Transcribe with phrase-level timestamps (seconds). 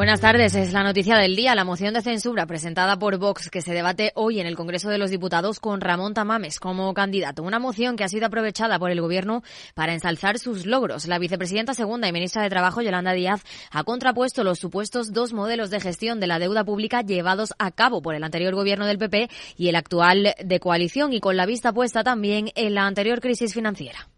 [0.00, 0.54] Buenas tardes.
[0.54, 1.54] Es la noticia del día.
[1.54, 4.96] La moción de censura presentada por Vox que se debate hoy en el Congreso de
[4.96, 7.42] los Diputados con Ramón Tamames como candidato.
[7.42, 9.42] Una moción que ha sido aprovechada por el Gobierno
[9.74, 11.06] para ensalzar sus logros.
[11.06, 15.68] La vicepresidenta segunda y ministra de Trabajo, Yolanda Díaz, ha contrapuesto los supuestos dos modelos
[15.68, 19.28] de gestión de la deuda pública llevados a cabo por el anterior Gobierno del PP
[19.58, 23.52] y el actual de coalición y con la vista puesta también en la anterior crisis
[23.52, 24.08] financiera.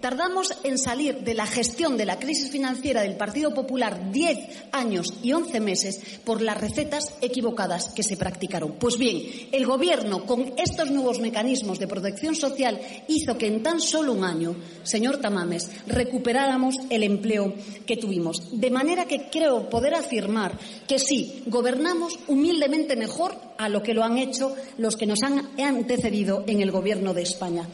[0.00, 5.12] Tardamos en salir de la gestión de la crisis financiera del Partido Popular 10 años
[5.24, 8.76] y 11 meses por las recetas equivocadas que se practicaron.
[8.78, 9.20] Pues bien,
[9.50, 14.22] el Gobierno, con estos nuevos mecanismos de protección social, hizo que en tan solo un
[14.22, 18.60] año, señor Tamames, recuperáramos el empleo que tuvimos.
[18.60, 20.56] De manera que creo poder afirmar
[20.86, 25.50] que sí, gobernamos humildemente mejor a lo que lo han hecho los que nos han
[25.60, 27.68] antecedido en el Gobierno de España.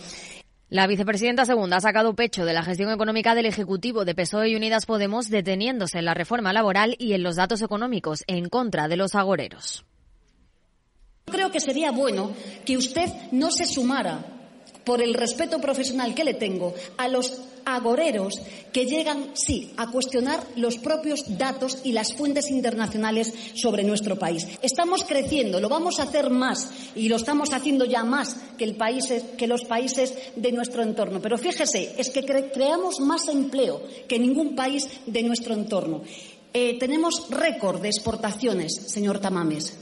[0.70, 4.56] La vicepresidenta segunda ha sacado pecho de la gestión económica del Ejecutivo de PSOE y
[4.56, 8.96] Unidas Podemos, deteniéndose en la reforma laboral y en los datos económicos en contra de
[8.96, 9.84] los agoreros.
[11.26, 12.32] Creo que sería bueno
[12.64, 14.24] que usted no se sumara
[14.84, 18.34] por el respeto profesional que le tengo, a los agoreros
[18.72, 24.46] que llegan, sí, a cuestionar los propios datos y las fuentes internacionales sobre nuestro país.
[24.62, 29.64] Estamos creciendo, lo vamos a hacer más y lo estamos haciendo ya más que, los
[29.64, 31.20] países de nuestro entorno.
[31.20, 36.02] Pero fíjese, es que creamos más empleo que ningún país de nuestro entorno.
[36.52, 39.76] Eh, tenemos récord de exportaciones, señor Tamames.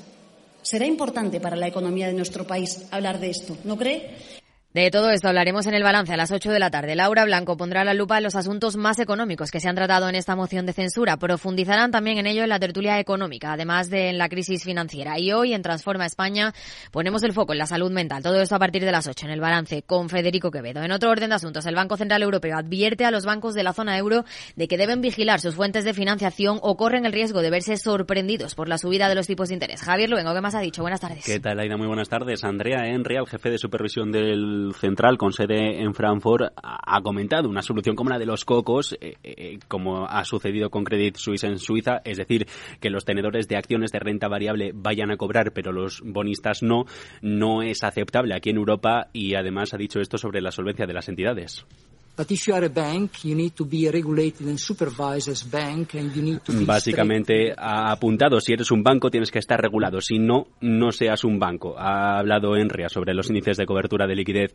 [0.63, 4.42] Será importante para la economía de nuestro país hablar de esto, ¿no cree?
[4.75, 6.95] De todo esto hablaremos en el balance a las 8 de la tarde.
[6.95, 10.15] Laura Blanco pondrá la lupa en los asuntos más económicos que se han tratado en
[10.15, 11.19] esta moción de censura.
[11.19, 15.19] Profundizarán también en ello en la tertulia económica, además de en la crisis financiera.
[15.19, 16.55] Y hoy en Transforma España
[16.91, 18.23] ponemos el foco en la salud mental.
[18.23, 20.83] Todo esto a partir de las 8 en el balance con Federico Quevedo.
[20.83, 23.75] En otro orden de asuntos, el Banco Central Europeo advierte a los bancos de la
[23.75, 24.25] zona euro
[24.57, 28.55] de que deben vigilar sus fuentes de financiación o corren el riesgo de verse sorprendidos
[28.55, 29.83] por la subida de los tipos de interés.
[29.83, 30.81] Javier Luengo, ¿qué más ha dicho?
[30.81, 31.27] Buenas tardes.
[31.27, 31.77] ¿Qué tal, Aida?
[31.77, 32.43] Muy buenas tardes.
[32.43, 37.63] Andrea Enria, el jefe de supervisión del Central con sede en Frankfurt ha comentado una
[37.63, 41.59] solución como la de los cocos, eh, eh, como ha sucedido con Credit Suisse en
[41.59, 42.47] Suiza, es decir,
[42.81, 46.85] que los tenedores de acciones de renta variable vayan a cobrar, pero los bonistas no,
[47.21, 50.95] no es aceptable aquí en Europa y además ha dicho esto sobre la solvencia de
[50.95, 51.67] las entidades.
[56.67, 61.25] Básicamente ha apuntado, si eres un banco tienes que estar regulado, si no, no seas
[61.25, 61.75] un banco.
[61.79, 64.55] Ha hablado Enria sobre los índices de cobertura de liquidez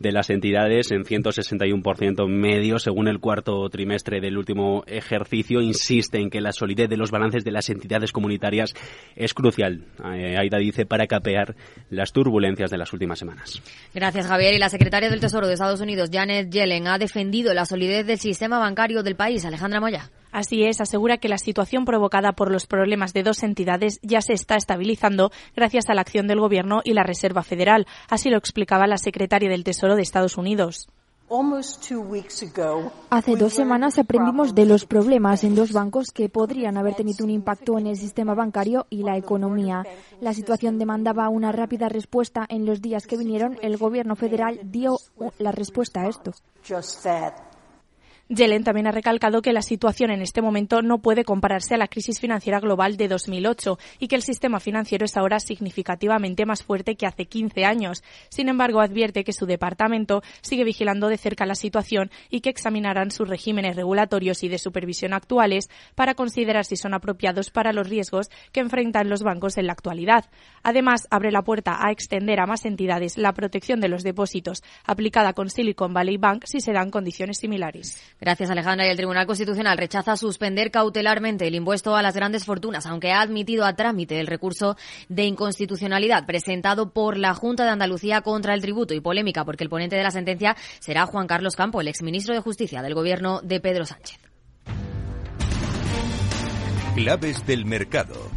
[0.00, 5.60] de las entidades en 161% medio según el cuarto trimestre del último ejercicio.
[5.60, 8.74] Insiste en que la solidez de los balances de las entidades comunitarias
[9.14, 11.54] es crucial, eh, Aida dice, para capear
[11.88, 13.62] las turbulencias de las últimas semanas.
[13.94, 14.54] Gracias, Javier.
[14.54, 18.18] Y la secretaria del Tesoro de Estados Unidos, Janet Yellen, ha defendido la solidez del
[18.18, 19.44] sistema bancario del país.
[19.44, 20.10] Alejandra Moya.
[20.32, 24.34] Así es, asegura que la situación provocada por los problemas de dos entidades ya se
[24.34, 27.86] está estabilizando gracias a la acción del Gobierno y la Reserva Federal.
[28.08, 30.88] Así lo explicaba la secretaria del Tesoro de Estados Unidos.
[33.10, 37.30] Hace dos semanas aprendimos de los problemas en dos bancos que podrían haber tenido un
[37.30, 39.84] impacto en el sistema bancario y la economía.
[40.20, 42.46] La situación demandaba una rápida respuesta.
[42.48, 44.98] En los días que vinieron, el gobierno federal dio
[45.38, 46.32] la respuesta a esto.
[48.28, 51.86] Yellen también ha recalcado que la situación en este momento no puede compararse a la
[51.86, 56.96] crisis financiera global de 2008 y que el sistema financiero es ahora significativamente más fuerte
[56.96, 58.02] que hace 15 años.
[58.28, 63.12] Sin embargo, advierte que su departamento sigue vigilando de cerca la situación y que examinarán
[63.12, 68.28] sus regímenes regulatorios y de supervisión actuales para considerar si son apropiados para los riesgos
[68.50, 70.24] que enfrentan los bancos en la actualidad.
[70.64, 75.32] Además, abre la puerta a extender a más entidades la protección de los depósitos aplicada
[75.32, 78.15] con Silicon Valley Bank si se dan condiciones similares.
[78.20, 78.86] Gracias, Alejandra.
[78.86, 83.20] Y el Tribunal Constitucional rechaza suspender cautelarmente el impuesto a las grandes fortunas, aunque ha
[83.20, 84.76] admitido a trámite el recurso
[85.08, 89.70] de inconstitucionalidad presentado por la Junta de Andalucía contra el tributo y polémica porque el
[89.70, 93.60] ponente de la sentencia será Juan Carlos Campo, el exministro de Justicia del gobierno de
[93.60, 94.18] Pedro Sánchez.
[96.94, 98.35] Claves del mercado.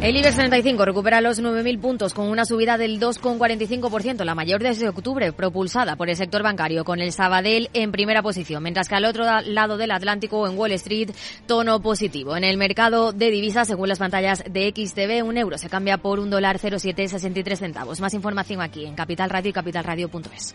[0.00, 4.88] El IBEX 35 recupera los 9.000 puntos con una subida del 2,45%, la mayor desde
[4.88, 9.06] octubre, propulsada por el sector bancario, con el Sabadell en primera posición, mientras que al
[9.06, 11.10] otro lado del Atlántico, en Wall Street,
[11.46, 12.36] tono positivo.
[12.36, 16.20] En el mercado de divisas, según las pantallas de XTV, un euro se cambia por
[16.20, 18.00] un dólar 0,763 centavos.
[18.00, 20.54] Más información aquí en Capital Radio y capitalradio.es.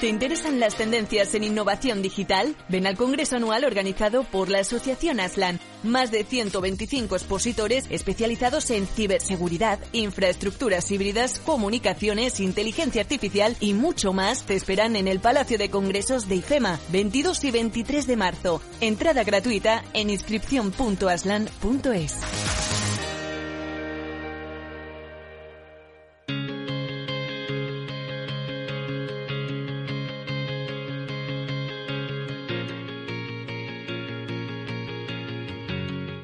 [0.00, 2.56] ¿Te interesan las tendencias en innovación digital?
[2.70, 5.60] Ven al Congreso Anual organizado por la Asociación Aslan.
[5.82, 14.44] Más de 125 expositores especializados en ciberseguridad, infraestructuras híbridas, comunicaciones, inteligencia artificial y mucho más
[14.44, 18.62] te esperan en el Palacio de Congresos de IFEMA, 22 y 23 de marzo.
[18.80, 22.16] Entrada gratuita en inscripción.aslan.es.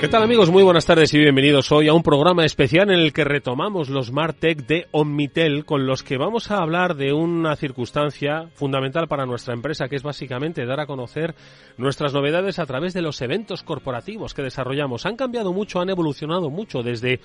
[0.00, 0.50] ¿Qué tal amigos?
[0.50, 4.12] Muy buenas tardes y bienvenidos hoy a un programa especial en el que retomamos los
[4.12, 9.52] Martech de Omnitel con los que vamos a hablar de una circunstancia fundamental para nuestra
[9.52, 11.34] empresa que es básicamente dar a conocer
[11.76, 15.04] nuestras novedades a través de los eventos corporativos que desarrollamos.
[15.04, 17.20] Han cambiado mucho, han evolucionado mucho desde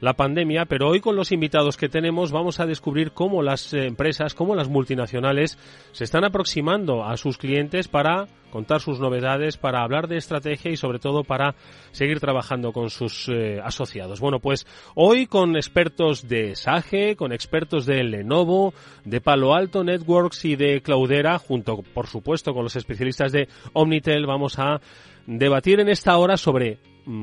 [0.00, 4.34] la pandemia, pero hoy con los invitados que tenemos vamos a descubrir cómo las empresas,
[4.34, 5.58] cómo las multinacionales
[5.92, 10.76] se están aproximando a sus clientes para contar sus novedades, para hablar de estrategia y
[10.76, 11.54] sobre todo para
[11.92, 14.20] seguir trabajando con sus eh, asociados.
[14.20, 20.44] Bueno, pues hoy con expertos de Sage, con expertos de Lenovo, de Palo Alto Networks
[20.44, 24.80] y de Cloudera, junto por supuesto con los especialistas de Omnitel, vamos a
[25.26, 26.78] debatir en esta hora sobre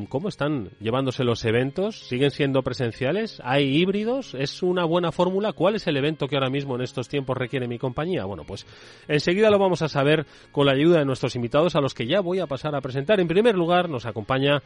[0.07, 2.07] ¿Cómo están llevándose los eventos?
[2.07, 3.41] ¿Siguen siendo presenciales?
[3.43, 4.33] ¿Hay híbridos?
[4.33, 5.51] ¿Es una buena fórmula?
[5.51, 8.23] ¿Cuál es el evento que ahora mismo en estos tiempos requiere mi compañía?
[8.23, 8.65] Bueno, pues
[9.09, 12.21] enseguida lo vamos a saber con la ayuda de nuestros invitados a los que ya
[12.21, 13.19] voy a pasar a presentar.
[13.19, 14.63] En primer lugar, nos acompaña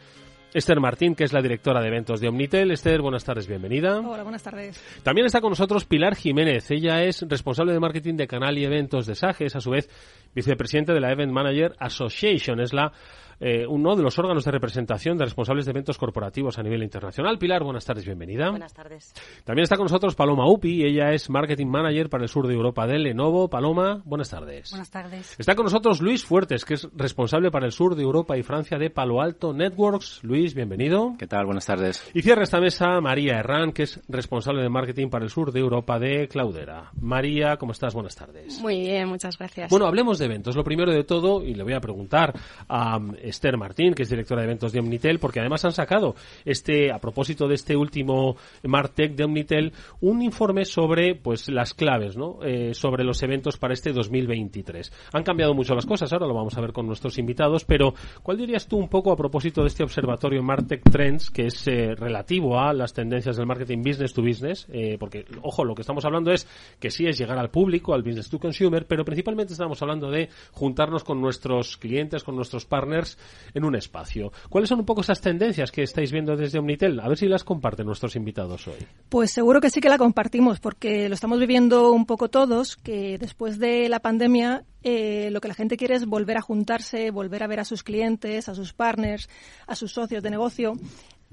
[0.53, 2.69] Esther Martín, que es la directora de eventos de Omnitel.
[2.69, 3.99] Esther, buenas tardes, bienvenida.
[3.99, 4.79] Hola, buenas tardes.
[5.01, 6.69] También está con nosotros Pilar Jiménez.
[6.69, 9.89] Ella es responsable de marketing de canal y eventos de SAGES, a su vez
[10.35, 12.59] vicepresidente de la Event Manager Association.
[12.59, 12.93] Es la
[13.39, 17.37] eh, uno de los órganos de representación de responsables de eventos corporativos a nivel internacional.
[17.37, 18.49] Pilar, buenas tardes, bienvenida.
[18.49, 19.13] Buenas tardes.
[19.43, 22.87] También está con nosotros Paloma Upi, ella es Marketing Manager para el sur de Europa
[22.87, 23.49] de Lenovo.
[23.49, 24.71] Paloma, buenas tardes.
[24.71, 25.35] Buenas tardes.
[25.37, 28.77] Está con nosotros Luis Fuertes, que es responsable para el sur de Europa y Francia
[28.77, 30.23] de Palo Alto Networks.
[30.23, 31.15] Luis, bienvenido.
[31.17, 31.45] ¿Qué tal?
[31.45, 32.09] Buenas tardes.
[32.13, 35.59] Y cierra esta mesa María Herrán, que es responsable de marketing para el sur de
[35.59, 36.91] Europa de Cloudera.
[36.99, 37.93] María, ¿cómo estás?
[37.93, 38.59] Buenas tardes.
[38.61, 39.69] Muy bien, muchas gracias.
[39.69, 40.55] Bueno, hablemos de eventos.
[40.55, 42.33] Lo primero de todo, y le voy a preguntar
[42.67, 46.15] a um, Esther Martín, que es directora de eventos de Omnitel, porque además han sacado
[46.45, 52.17] este, a propósito de este último Martech de Omnitel, un informe sobre pues las claves,
[52.17, 52.39] ¿no?
[52.43, 54.91] Eh, sobre los eventos para este 2023.
[55.13, 57.93] Han cambiado mucho las cosas, ahora lo vamos a ver con nuestros invitados, pero
[58.23, 61.95] ¿cuál dirías tú un poco a propósito de este observatorio Martech Trends, que es eh,
[61.95, 64.67] relativo a las tendencias del marketing business to business?
[64.71, 66.47] Eh, porque, ojo, lo que estamos hablando es
[66.79, 70.29] que sí es llegar al público, al business to consumer, pero principalmente estamos hablando de
[70.51, 73.16] juntarnos con nuestros clientes, con nuestros partners
[73.53, 74.31] en un espacio.
[74.49, 76.99] ¿Cuáles son un poco esas tendencias que estáis viendo desde Omnitel?
[76.99, 78.85] A ver si las comparten nuestros invitados hoy.
[79.09, 83.17] Pues seguro que sí que la compartimos, porque lo estamos viviendo un poco todos, que
[83.17, 87.43] después de la pandemia eh, lo que la gente quiere es volver a juntarse, volver
[87.43, 89.29] a ver a sus clientes, a sus partners,
[89.65, 90.73] a sus socios de negocio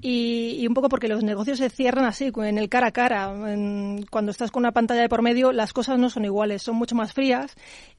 [0.07, 3.33] y, un poco porque los negocios se cierran así, en el cara a cara.
[4.11, 6.93] cuando estás con una pantalla de por medio, las cosas no son iguales, son mucho
[6.93, 7.55] más frías.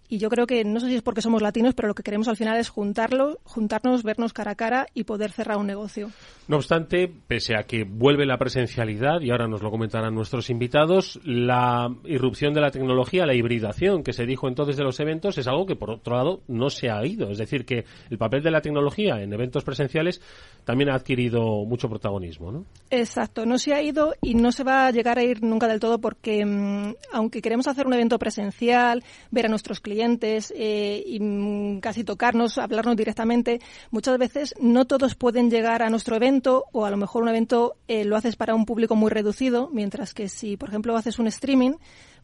[0.08, 2.28] Y yo creo que, no sé si es porque somos latinos, pero lo que queremos
[2.28, 6.10] al final es juntarlo, juntarnos, vernos cara a cara y poder cerrar un negocio.
[6.46, 11.18] No obstante, pese a que vuelve la presencialidad, y ahora nos lo comentarán nuestros invitados,
[11.24, 15.48] la irrupción de la tecnología, la hibridación que se dijo entonces de los eventos, es
[15.48, 17.30] algo que, por otro lado, no se ha ido.
[17.30, 20.22] Es decir, que el papel de la tecnología en eventos presenciales
[20.64, 22.64] también ha adquirido mucho protagonismo, ¿no?
[22.90, 25.80] Exacto, no se ha ido y no se va a llegar a ir nunca del
[25.80, 31.18] todo porque, mm, aunque queremos hacer un evento presencial, ver a nuestros clientes eh, y
[31.18, 33.60] mm, casi tocarnos, hablarnos directamente,
[33.90, 37.76] muchas veces no todos pueden llegar a nuestro evento o a lo mejor un evento
[37.88, 41.26] eh, lo haces para un público muy reducido, mientras que si, por ejemplo, haces un
[41.26, 41.72] streaming,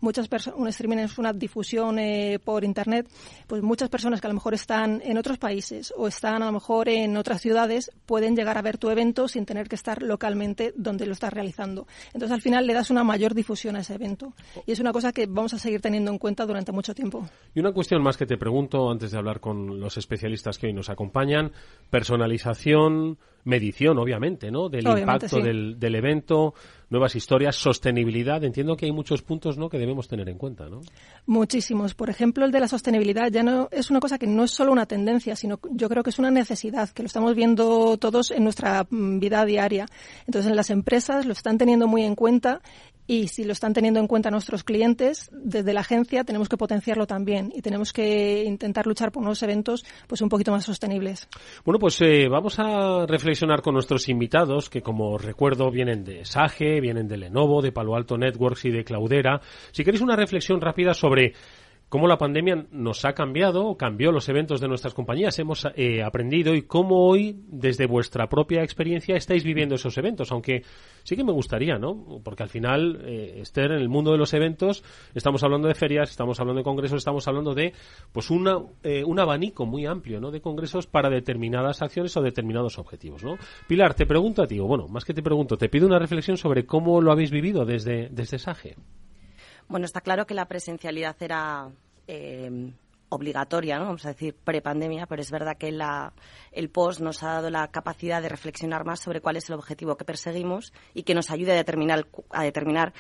[0.03, 3.09] muchas personas, un streaming es una difusión eh, por internet,
[3.47, 6.53] pues muchas personas que a lo mejor están en otros países o están a lo
[6.53, 10.75] mejor en otras ciudades pueden llegar a ver tu evento sin tener que estar localmente
[10.77, 11.87] donde lo estás realizando.
[12.09, 14.35] Entonces al final le das una mayor difusión a ese evento
[14.67, 17.27] y es una cosa que vamos a seguir teniendo en cuenta durante mucho tiempo.
[17.55, 20.73] Y una cuestión más que te pregunto antes de hablar con los especialistas que hoy
[20.73, 21.53] nos acompañan,
[21.91, 24.69] personalización, medición, obviamente, ¿no?
[24.69, 26.55] Del impacto del, del, evento,
[26.93, 28.45] nuevas historias, sostenibilidad.
[28.45, 29.71] Entiendo que hay muchos puntos, ¿no?
[29.71, 30.83] Que debemos tener en cuenta, ¿no?
[31.27, 31.95] Muchísimos.
[31.95, 34.73] Por ejemplo, el de la sostenibilidad ya no es una cosa que no es solo
[34.73, 38.45] una tendencia, sino yo creo que es una necesidad que lo estamos viendo todos en
[38.45, 39.87] nuestra mm, vida diaria.
[40.27, 42.61] Entonces, en las empresas lo están teniendo muy en cuenta
[43.07, 47.07] y si lo están teniendo en cuenta nuestros clientes, desde la agencia tenemos que potenciarlo
[47.07, 51.29] también y tenemos que intentar luchar por unos eventos pues un poquito más sostenibles.
[51.65, 56.81] Bueno, pues eh, vamos a reflexionar con nuestros invitados que como recuerdo vienen de Sage,
[56.81, 59.41] vienen de Lenovo, de Palo Alto Networks y de Cloudera.
[59.73, 61.33] Si queréis una reflexión rápida sobre
[61.93, 66.55] cómo la pandemia nos ha cambiado, cambió los eventos de nuestras compañías, hemos eh, aprendido
[66.55, 70.33] y cómo hoy, desde vuestra propia experiencia, estáis viviendo esos eventos.
[70.33, 70.63] Aunque
[71.03, 72.19] sí que me gustaría, ¿no?
[72.25, 74.83] Porque al final, eh, Esther, en el mundo de los eventos,
[75.15, 77.75] estamos hablando de ferias, estamos hablando de congresos, estamos hablando de
[78.11, 80.31] pues una, eh, un abanico muy amplio, ¿no?
[80.31, 83.37] De congresos para determinadas acciones o determinados objetivos, ¿no?
[83.69, 86.39] Pilar, te pregunto a ti, o bueno, más que te pregunto, te pido una reflexión
[86.39, 88.77] sobre cómo lo habéis vivido desde, desde SAGE.
[89.73, 91.71] Bueno, está claro que la presencialidad era
[92.07, 92.75] eh,
[93.09, 93.87] obligatoria, ¿no?
[93.87, 96.13] vamos a decir, prepandemia, pero es verdad que la,
[96.51, 99.97] el post nos ha dado la capacidad de reflexionar más sobre cuál es el objetivo
[99.97, 102.93] que perseguimos y que nos ayude a determinar, a determinar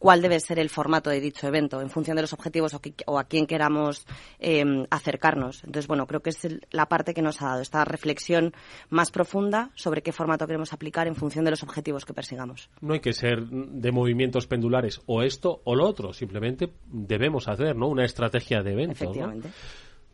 [0.00, 2.74] cuál debe ser el formato de dicho evento en función de los objetivos
[3.06, 4.06] o, a quién queramos
[4.40, 5.62] em, acercarnos.
[5.62, 8.52] Entonces, bueno, creo que es la parte que nos ha dado esta reflexión
[8.88, 12.70] más profunda sobre qué formato queremos aplicar en función de los objetivos que persigamos.
[12.80, 17.76] No hay que ser de movimientos pendulares o esto o lo otro, simplemente debemos hacer
[17.76, 17.88] ¿no?
[17.88, 18.92] una estrategia de evento.
[18.92, 19.50] Efectivamente.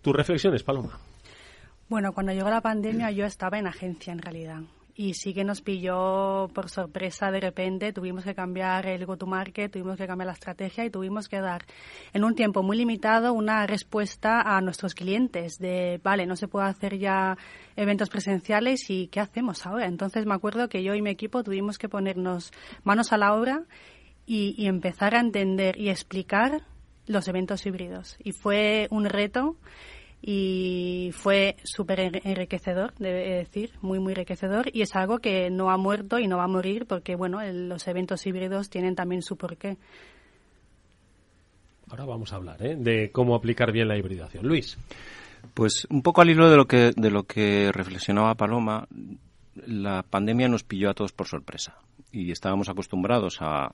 [0.03, 0.99] ¿Tus reflexiones, Paloma?
[1.89, 4.63] Bueno, cuando llegó la pandemia yo estaba en agencia en realidad
[4.97, 7.93] y sí que nos pilló por sorpresa de repente.
[7.93, 11.67] Tuvimos que cambiar el go-to-market, tuvimos que cambiar la estrategia y tuvimos que dar
[12.15, 16.69] en un tiempo muy limitado una respuesta a nuestros clientes de, vale, no se puede
[16.69, 17.37] hacer ya
[17.77, 19.87] eventos presenciales y ¿qué hacemos ahora?
[19.87, 22.51] Entonces me acuerdo que yo y mi equipo tuvimos que ponernos
[22.83, 23.65] manos a la obra
[24.25, 26.63] y, y empezar a entender y explicar
[27.07, 28.17] los eventos híbridos.
[28.25, 29.57] Y fue un reto
[30.29, 35.77] y fue súper enriquecedor, debe decir, muy, muy enriquecedor y es algo que no ha
[35.77, 39.77] muerto y no va a morir porque, bueno, los eventos híbridos tienen también su porqué.
[41.89, 42.75] Ahora vamos a hablar ¿eh?
[42.77, 44.49] de cómo aplicar bien la hibridación.
[44.49, 44.77] Luis.
[45.55, 48.89] Pues un poco al hilo de lo que, de lo que reflexionaba Paloma,
[49.55, 51.79] la pandemia nos pilló a todos por sorpresa
[52.11, 53.73] y estábamos acostumbrados a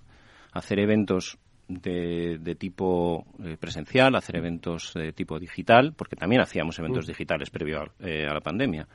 [0.53, 1.39] hacer eventos
[1.69, 7.09] de, tipo eh, presencial, hacer eventos de tipo digital, porque también hacíamos eventos mm.
[7.09, 8.87] digitales previo eh, a, la pandemia.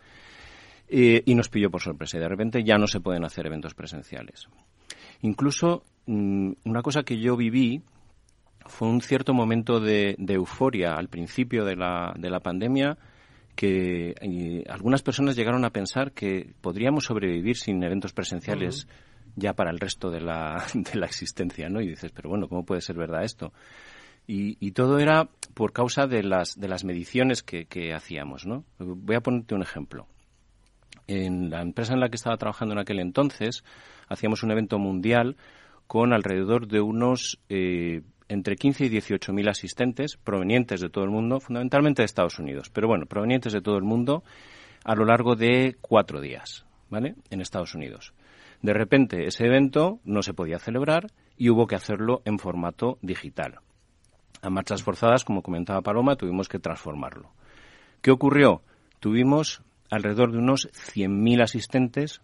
[0.90, 4.48] y nos pilló por sorpresa y de repente ya no se pueden hacer eventos presenciales.
[5.22, 7.82] Incluso mm, una cosa que yo viví
[8.66, 12.98] fue un cierto momento de, euforia al principio de la, de la pandemia
[13.56, 14.14] que
[14.70, 18.88] algunas personas llegaron a pensar que podríamos sobrevivir sin eventos presenciales
[19.38, 21.80] ya para el resto de la, de la existencia, ¿no?
[21.80, 23.54] Y dices, pero bueno, ¿cómo puede ser verdad esto?
[24.28, 28.66] Y, y todo era por causa de las, de las mediciones que, que hacíamos, ¿no?
[28.78, 30.08] Voy a ponerte un ejemplo.
[31.08, 33.64] En la empresa en la que estaba trabajando en aquel entonces,
[34.10, 35.38] hacíamos un evento mundial
[35.86, 41.10] con alrededor de unos eh, entre 15 y 18 mil asistentes provenientes de todo el
[41.10, 44.24] mundo, fundamentalmente de Estados Unidos, pero bueno, provenientes de todo el mundo
[44.84, 47.16] a lo largo de cuatro días, ¿vale?
[47.30, 48.14] En Estados Unidos.
[48.62, 53.60] De repente ese evento no se podía celebrar y hubo que hacerlo en formato digital.
[54.42, 57.32] A marchas forzadas, como comentaba Paloma, tuvimos que transformarlo.
[58.02, 58.62] ¿Qué ocurrió?
[59.00, 62.22] Tuvimos alrededor de unos 100.000 asistentes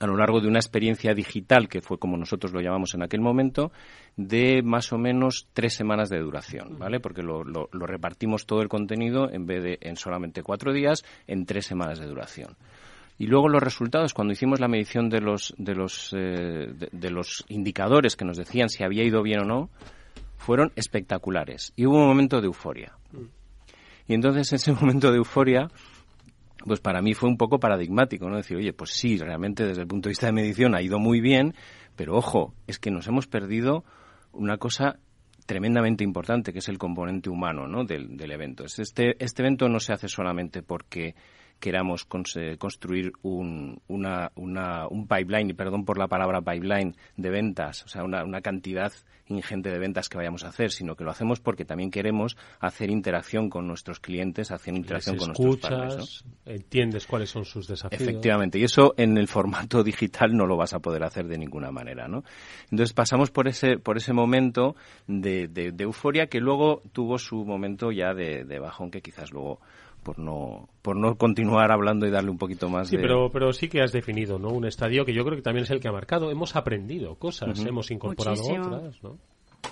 [0.00, 3.20] a lo largo de una experiencia digital, que fue como nosotros lo llamamos en aquel
[3.20, 3.70] momento,
[4.16, 7.00] de más o menos tres semanas de duración, ¿vale?
[7.00, 11.44] Porque lo, lo, repartimos todo el contenido en vez de en solamente cuatro días, en
[11.44, 12.56] tres semanas de duración.
[13.20, 17.44] Y luego los resultados, cuando hicimos la medición de los, de los, eh, de los
[17.48, 19.70] indicadores que nos decían si había ido bien o no,
[20.38, 21.74] fueron espectaculares.
[21.76, 22.96] Y hubo un momento de euforia.
[24.08, 25.68] Y entonces, ese momento de euforia,
[26.64, 28.38] pues para mí fue un poco paradigmático, ¿no?
[28.38, 31.20] Decir, oye, pues sí, realmente desde el punto de vista de medición ha ido muy
[31.20, 31.52] bien,
[31.96, 33.84] pero ojo, es que nos hemos perdido
[34.32, 34.98] una cosa
[35.44, 37.84] tremendamente importante, que es el componente humano ¿no?
[37.84, 38.64] del, del evento.
[38.64, 41.14] Este, este evento no se hace solamente porque
[41.60, 47.84] queramos construir un, una, una, un pipeline, y perdón por la palabra pipeline, de ventas,
[47.84, 48.92] o sea, una, una, cantidad
[49.26, 52.90] ingente de ventas que vayamos a hacer, sino que lo hacemos porque también queremos hacer
[52.90, 56.24] interacción con nuestros clientes, hacer interacción con nuestros partners.
[56.46, 58.00] entiendes cuáles son sus desafíos.
[58.00, 61.70] Efectivamente, y eso en el formato digital no lo vas a poder hacer de ninguna
[61.70, 62.24] manera, ¿no?
[62.70, 64.74] Entonces pasamos por ese, por ese momento
[65.06, 69.60] de, de, euforia que luego tuvo su momento ya de, de bajón que quizás luego
[70.02, 73.68] por no por no continuar hablando y darle un poquito más sí, pero pero sí
[73.68, 75.92] que has definido no un estadio que yo creo que también es el que ha
[75.92, 76.30] marcado.
[76.30, 79.18] Hemos aprendido cosas hemos incorporado otras no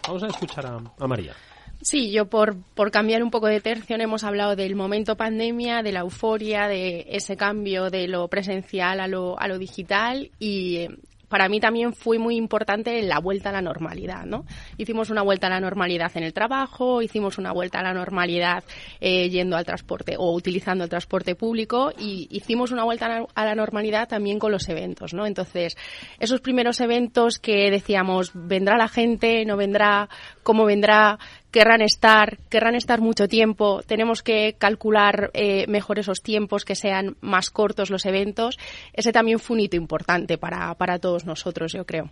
[0.07, 1.35] vamos a escuchar a, María.
[1.81, 5.93] Sí, yo por, por cambiar un poco de tercio hemos hablado del momento pandemia, de
[5.93, 10.89] la euforia, de ese cambio de lo presencial a lo, a lo digital y
[11.29, 14.45] para mí también fue muy importante la vuelta a la normalidad, ¿no?
[14.77, 18.65] Hicimos una vuelta a la normalidad en el trabajo, hicimos una vuelta a la normalidad
[19.01, 23.55] eh, yendo al transporte o utilizando el transporte público y hicimos una vuelta a la
[23.55, 25.27] normalidad también con los eventos, ¿no?
[25.27, 25.77] Entonces,
[26.19, 30.09] esos primeros eventos que decíamos, vendrá la gente, no vendrá,
[30.43, 31.19] cómo vendrá,
[31.51, 37.17] querrán estar, querrán estar mucho tiempo, tenemos que calcular eh, mejor esos tiempos, que sean
[37.21, 38.59] más cortos los eventos.
[38.93, 42.11] Ese también fue un hito importante para, para todos nosotros, yo creo.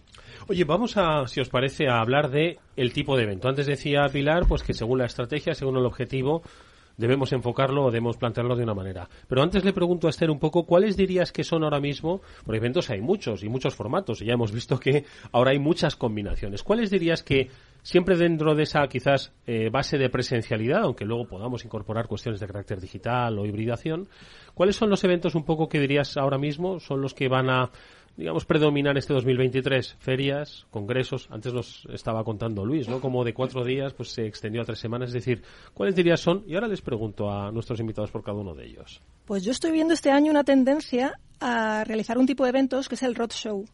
[0.49, 3.49] Oye, vamos a, si os parece, a hablar de el tipo de evento.
[3.49, 6.43] Antes decía Pilar, pues que según la estrategia, según el objetivo,
[6.97, 9.09] debemos enfocarlo o debemos plantearlo de una manera.
[9.29, 12.23] Pero antes le pregunto a Esther un poco, ¿cuáles dirías que son ahora mismo?
[12.45, 15.97] Por eventos hay muchos y muchos formatos, y ya hemos visto que ahora hay muchas
[15.97, 16.63] combinaciones.
[16.63, 17.51] ¿Cuáles dirías que
[17.87, 22.49] siempre dentro de esa quizás eh, base de presencialidad, aunque luego podamos incorporar cuestiones de
[22.49, 24.09] carácter digital o hibridación,
[24.55, 27.71] ¿cuáles son los eventos un poco que dirías ahora mismo son los que van a
[28.17, 29.99] digamos, predominar este 2023?
[30.01, 33.01] Ferias, congresos, antes nos estaba contando Luis, ¿no?
[33.01, 35.11] Como de cuatro días, pues se extendió a tres semanas.
[35.11, 36.43] Es decir, ¿cuáles dirías son?
[36.45, 39.01] Y ahora les pregunto a nuestros invitados por cada uno de ellos.
[39.27, 42.97] Pues yo estoy viendo este año una tendencia a realizar un tipo de eventos que
[42.97, 43.65] es el roadshow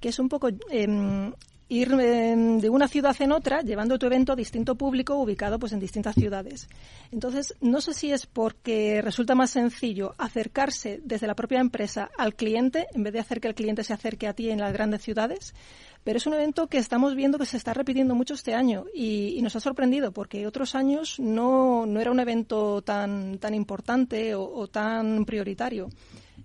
[0.00, 1.32] que es un poco eh,
[1.70, 5.78] ir de una ciudad en otra llevando tu evento a distinto público ubicado pues en
[5.78, 6.68] distintas ciudades.
[7.12, 12.34] Entonces, no sé si es porque resulta más sencillo acercarse desde la propia empresa al
[12.34, 15.02] cliente en vez de hacer que el cliente se acerque a ti en las grandes
[15.02, 15.54] ciudades,
[16.02, 19.40] pero es un evento que estamos viendo que se está repitiendo mucho este año y,
[19.40, 24.42] nos ha sorprendido porque otros años no, no era un evento tan, tan importante o,
[24.42, 25.88] o tan prioritario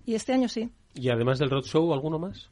[0.06, 0.70] y este año sí.
[0.94, 2.50] ¿Y además del roadshow, alguno más?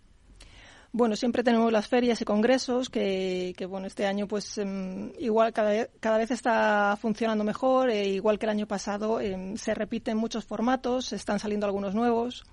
[0.95, 5.87] Bueno, siempre tenemos las ferias y congresos que, bueno, este año pues em, igual cada,
[5.99, 10.45] cada, vez está funcionando mejor, e igual que el año pasado em, se repiten muchos
[10.45, 12.43] formatos, están saliendo algunos nuevos.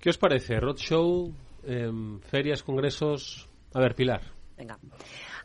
[0.00, 0.58] ¿Qué os parece?
[0.58, 1.30] Roadshow,
[1.64, 3.50] em, ferias, congresos.
[3.74, 4.22] A ver, Pilar.
[4.56, 4.78] Venga.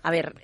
[0.01, 0.35] A ver,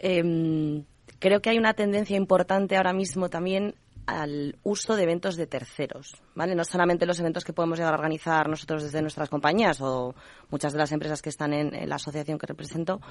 [1.20, 3.74] creo que hay una tendencia importante ahora mismo también
[4.08, 6.56] al uso de eventos de terceros, ¿vale?
[6.56, 10.16] No solamente los eventos que podemos llegar a organizar nosotros desde nuestras compañías o
[10.50, 13.02] muchas de las empresas que están en, la asociación que represento,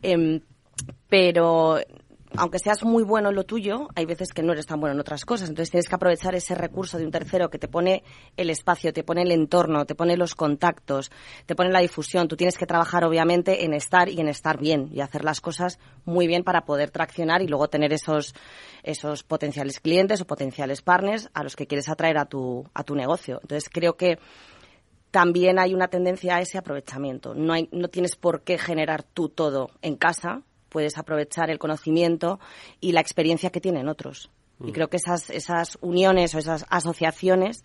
[0.00, 0.40] em,
[1.08, 1.78] pero
[2.36, 5.00] aunque seas muy bueno en lo tuyo, hay veces que no eres tan bueno en
[5.00, 5.48] otras cosas.
[5.48, 8.02] Entonces tienes que aprovechar ese recurso de un tercero que te pone
[8.36, 11.10] el espacio, te pone el entorno, te pone los contactos,
[11.46, 12.28] te pone la difusión.
[12.28, 15.78] Tú tienes que trabajar, obviamente, en estar y en estar bien y hacer las cosas
[16.04, 18.34] muy bien para poder traccionar y luego tener esos,
[18.82, 22.94] esos potenciales clientes o potenciales partners a los que quieres atraer a tu, a tu
[22.94, 23.38] negocio.
[23.42, 24.18] Entonces creo que
[25.10, 27.34] también hay una tendencia a ese aprovechamiento.
[27.34, 30.42] No, hay, no tienes por qué generar tú todo en casa,
[30.74, 32.40] puedes aprovechar el conocimiento
[32.80, 34.28] y la experiencia que tienen otros.
[34.58, 34.72] Y mm.
[34.72, 37.62] creo que esas, esas uniones o esas asociaciones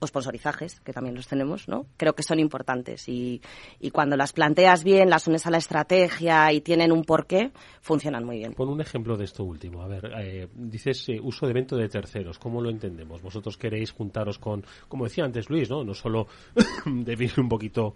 [0.00, 1.86] o sponsorizajes, que también los tenemos, ¿no?
[1.96, 3.40] Creo que son importantes y,
[3.78, 8.24] y, cuando las planteas bien, las unes a la estrategia y tienen un porqué, funcionan
[8.24, 8.54] muy bien.
[8.54, 9.82] Pon un ejemplo de esto último.
[9.82, 12.40] A ver, eh, dices eh, uso de evento de terceros.
[12.40, 13.22] ¿Cómo lo entendemos?
[13.22, 15.84] Vosotros queréis juntaros con, como decía antes Luis, ¿no?
[15.84, 16.26] No solo
[16.84, 17.94] definir un poquito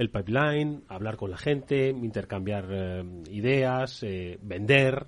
[0.00, 5.06] el pipeline, hablar con la gente, intercambiar eh, ideas, eh, vender.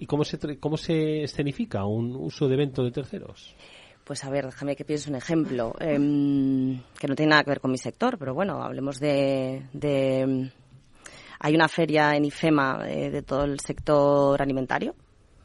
[0.00, 3.54] ¿Y cómo se, cómo se escenifica un uso de evento de terceros?
[4.02, 7.60] Pues a ver, déjame que piense un ejemplo em, que no tiene nada que ver
[7.60, 9.62] con mi sector, pero bueno, hablemos de,
[11.38, 14.96] hay una feria en IFEMA eh, de todo el sector alimentario,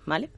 [0.07, 0.31] ¿vale?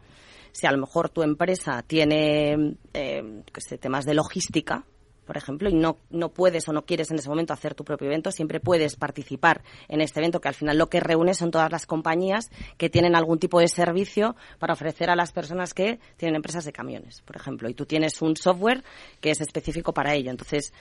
[0.51, 3.43] Si a lo mejor tu empresa tiene eh,
[3.79, 4.83] temas de logística,
[5.27, 8.07] por ejemplo, y no, no puedes o no quieres en ese momento hacer tu propio
[8.07, 11.71] evento, siempre puedes participar en este evento, que al final lo que reúne son todas
[11.71, 16.37] las compañías que tienen algún tipo de servicio para ofrecer a las personas que tienen
[16.37, 18.83] empresas de camiones, por ejemplo, y tú tienes un software
[19.19, 20.31] que es específico para ello.
[20.31, 20.73] Entonces,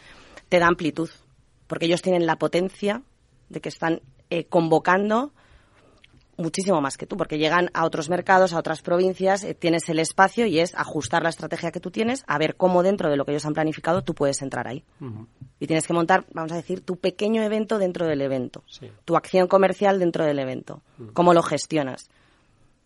[0.48, 1.10] te da amplitud,
[1.66, 3.02] porque ellos tienen la potencia
[3.48, 5.32] de que están eh, convocando
[6.36, 9.98] muchísimo más que tú, porque llegan a otros mercados, a otras provincias, eh, tienes el
[9.98, 13.24] espacio y es ajustar la estrategia que tú tienes a ver cómo dentro de lo
[13.24, 14.84] que ellos han planificado tú puedes entrar ahí.
[15.58, 18.64] Y tienes que montar, vamos a decir, tu pequeño evento dentro del evento,
[19.04, 22.08] tu acción comercial dentro del evento, cómo lo gestionas.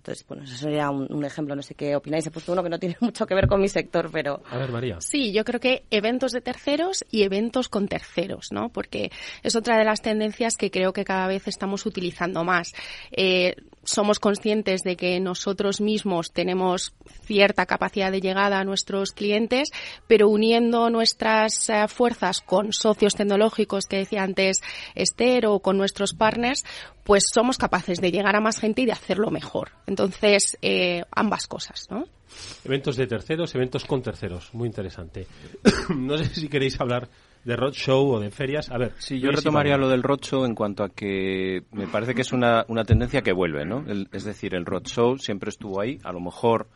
[0.00, 2.26] Entonces, bueno, eso sería un, ejemplo, no sé qué opináis.
[2.26, 4.42] He puesto uno que no tiene mucho que ver con mi sector, pero...
[4.50, 4.96] A ver, María.
[5.00, 8.70] Sí, yo creo que eventos de terceros y eventos con terceros, ¿no?
[8.70, 9.10] Porque
[9.42, 12.72] es otra de las tendencias que creo que cada vez estamos utilizando más.
[13.12, 19.70] Eh, somos conscientes de que nosotros mismos tenemos cierta capacidad de llegada a nuestros clientes,
[20.06, 24.60] pero uniendo nuestras eh, fuerzas con socios tecnológicos que decía antes
[24.94, 26.64] Esther o con nuestros partners,
[27.04, 29.72] pues somos capaces de llegar a más gente y de hacerlo mejor.
[29.86, 32.06] Entonces, eh, ambas cosas, ¿no?
[32.64, 35.26] Eventos de terceros, eventos con terceros, muy interesante.
[35.96, 37.08] no sé si queréis hablar
[37.44, 38.70] de roadshow o de ferias.
[38.70, 42.22] A ver, sí, yo retomaría lo del roadshow en cuanto a que me parece que
[42.22, 43.84] es una, una tendencia que vuelve, ¿no?
[44.12, 46.68] es decir, el roadshow siempre estuvo ahí, a lo mejor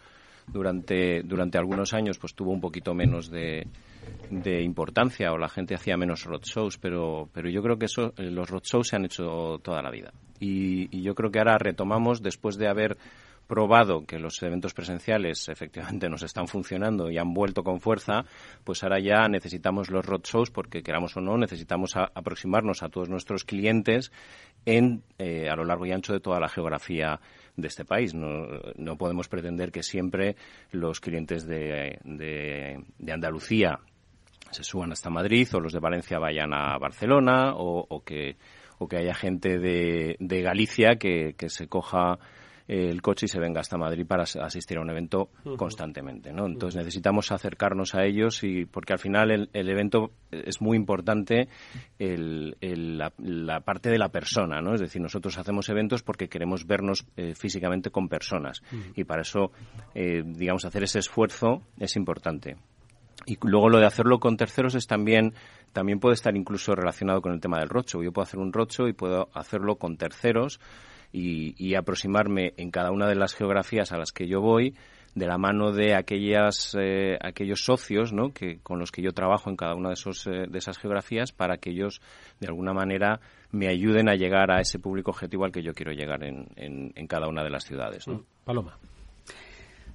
[0.47, 3.67] durante, durante algunos años pues tuvo un poquito menos de,
[4.31, 8.31] de importancia o la gente hacía menos roadshows, pero, pero yo creo que eso, eh,
[8.31, 10.13] los roadshows se han hecho toda la vida.
[10.41, 12.97] y yo creo que ahora retomamos, después de haber
[13.47, 18.25] probado que los eventos presenciales efectivamente nos están funcionando y han vuelto con fuerza,
[18.65, 23.45] pues ahora ya necesitamos los roadshows porque queramos o no necesitamos aproximarnos a todos nuestros
[23.45, 24.13] clientes
[24.67, 27.21] en eh, a lo largo y ancho de toda la geografía
[27.57, 28.15] de este país.
[28.15, 30.37] No, podemos pretender que siempre
[30.73, 33.79] los clientes de, de, Andalucía
[34.51, 38.37] se suban hasta Madrid o los de Valencia vayan a Barcelona o, que
[38.79, 42.19] o que haya gente de, de Galicia que, que se coja
[42.67, 46.47] el coche y se venga hasta Madrid para asistir a un evento constantemente, ¿no?
[46.47, 51.49] Entonces necesitamos acercarnos a ellos y porque al final el, evento es muy importante
[51.99, 54.75] la, parte de la persona, ¿no?
[54.75, 58.63] Es decir, nosotros hacemos eventos porque queremos vernos eh, físicamente con personas
[58.97, 59.53] y para eso,
[59.95, 62.57] eh, digamos, hacer ese esfuerzo es importante.
[63.27, 65.35] Y luego lo de hacerlo con terceros es también
[65.73, 68.03] también puede estar incluso relacionado con el tema del rocho.
[68.03, 70.61] Yo puedo hacer un rocho y puedo hacerlo con terceros
[71.15, 74.75] y, aproximarme en cada una de las geografías a las que yo voy
[75.15, 78.33] de la mano de aquellas, eh, aquellos socios ¿no?
[78.33, 81.31] que, con los que yo trabajo en cada una de, esos, eh, de esas geografías
[81.31, 82.01] para que ellos,
[82.41, 83.21] de alguna manera,
[83.53, 87.07] me ayuden a llegar a ese público objetivo al que yo quiero llegar en, en,
[87.07, 88.09] cada una de las ciudades.
[88.09, 88.15] ¿no?
[88.15, 88.25] Mm.
[88.45, 88.79] Paloma.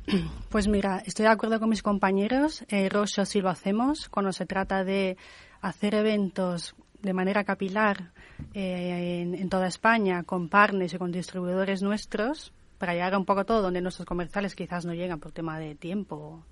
[0.50, 2.64] Pues mira, estoy de acuerdo con mis compañeros.
[2.70, 5.18] Eh, Rosso sí lo hacemos cuando se trata de
[5.62, 8.12] hacer eventos de manera capilar
[8.54, 13.62] eh, en, toda España con partners y con distribuidores nuestros para llegar un poco todo
[13.62, 16.44] donde nuestros comerciales quizás no llegan por tema de tiempo.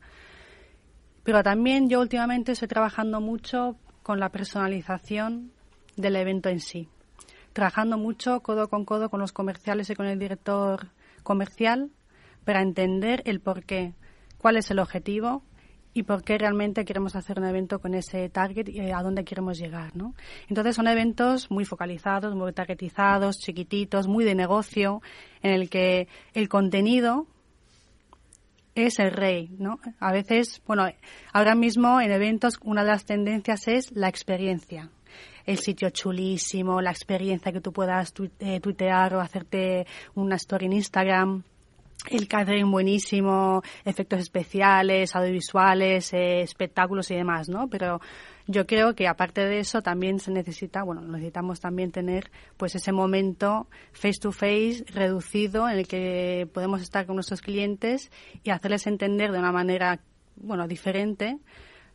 [1.23, 5.51] Pero también yo últimamente estoy trabajando mucho con la personalización
[5.95, 6.89] del evento en sí.
[7.53, 10.87] Trabajando mucho codo con codo con los comerciales y con el director
[11.23, 11.91] comercial
[12.45, 13.93] para entender el porqué,
[14.37, 15.43] cuál es el objetivo,
[15.97, 19.57] y por qué realmente queremos hacer un evento con ese target y a dónde queremos
[19.57, 20.13] llegar, ¿no?
[20.47, 25.01] Entonces son eventos muy focalizados, muy targetizados, chiquititos, muy de negocio,
[25.41, 27.25] en el que el contenido
[28.75, 29.79] es el rey, ¿no?
[29.99, 30.85] A veces, bueno,
[31.33, 34.91] ahora mismo en eventos una de las tendencias es la experiencia.
[35.47, 40.73] El sitio chulísimo, la experiencia que tú puedas eh, tuitear o hacerte una story en
[40.73, 41.43] Instagram
[42.09, 47.67] el catering buenísimo, efectos especiales, audiovisuales, eh, espectáculos y demás, ¿no?
[47.69, 47.99] Pero
[48.47, 52.91] yo creo que aparte de eso también se necesita, bueno, necesitamos también tener pues ese
[52.93, 58.09] momento face to face reducido en el que podemos estar con nuestros clientes
[58.43, 59.99] y hacerles entender de una manera,
[60.37, 61.37] bueno, diferente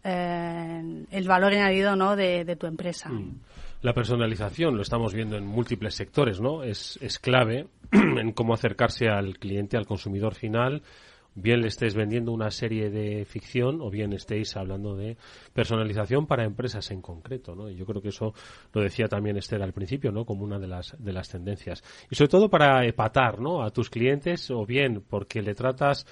[0.05, 2.17] eh, el valor añadido, ¿no?
[2.17, 3.09] de, tu empresa.
[3.09, 3.41] Mm.
[3.83, 6.63] La personalización, lo estamos viendo en múltiples sectores, ¿no?
[6.63, 7.67] Es, es clave
[8.21, 10.83] en cómo acercarse al cliente, al consumidor final,
[11.35, 15.17] bien le estéis vendiendo una serie de ficción o bien estéis hablando de
[15.53, 17.71] personalización para empresas en concreto, ¿no?
[17.71, 18.35] Y yo creo que eso
[18.73, 20.25] lo decía también Esther al principio, ¿no?
[20.25, 21.83] Como una de las de las tendencias.
[22.11, 23.63] Y sobre todo para epatar, ¿no?
[23.63, 26.07] A tus clientes o bien porque le tratas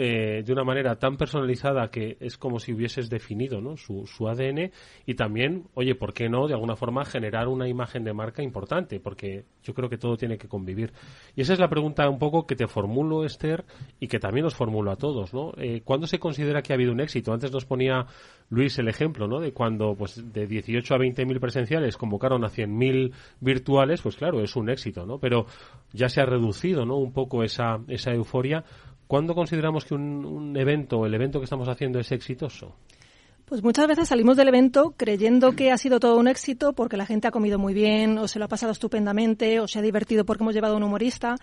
[0.00, 3.76] eh, de una manera tan personalizada que es como si hubieses definido ¿no?
[3.76, 4.70] su, su ADN
[5.06, 9.00] y también, oye, ¿por qué no de alguna forma generar una imagen de marca importante?
[9.00, 10.92] Porque yo creo que todo tiene que convivir.
[11.34, 13.64] Y esa es la pregunta un poco que te formulo, Esther,
[13.98, 15.34] y que también os formulo a todos.
[15.34, 15.52] ¿no?
[15.56, 17.32] Eh, ¿Cuándo se considera que ha habido un éxito?
[17.32, 18.06] Antes nos ponía
[18.50, 19.40] Luis el ejemplo ¿no?
[19.40, 24.14] de cuando pues, de 18 a 20 mil presenciales convocaron a 100 mil virtuales, pues
[24.14, 25.18] claro, es un éxito, ¿no?
[25.18, 25.46] Pero
[25.92, 26.98] ya se ha reducido ¿no?
[26.98, 28.64] un poco esa, esa euforia
[29.08, 32.76] ¿Cuándo consideramos que un, evento, el evento que estamos haciendo, es exitoso?
[33.46, 37.06] Pues muchas veces salimos del evento creyendo que ha sido todo un éxito porque la
[37.06, 40.26] gente ha comido muy bien, o se lo ha pasado estupendamente, o se ha divertido
[40.26, 41.36] porque hemos llevado a un humorista.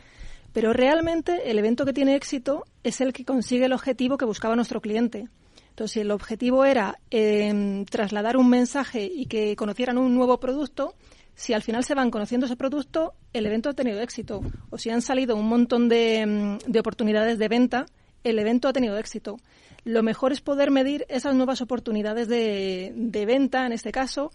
[0.54, 4.56] Pero realmente el evento que tiene éxito es el que consigue el objetivo que buscaba
[4.56, 5.28] nuestro cliente.
[5.70, 10.94] Entonces, si el objetivo era em, trasladar un mensaje y que conocieran un nuevo producto,
[11.36, 14.42] si al final se van conociendo ese producto, el evento ha tenido éxito.
[14.70, 17.86] O si han salido un montón de, mm, oportunidades de venta,
[18.24, 19.38] el evento ha tenido éxito.
[19.84, 24.32] Lo mejor es poder medir esas nuevas oportunidades de, venta, en este caso,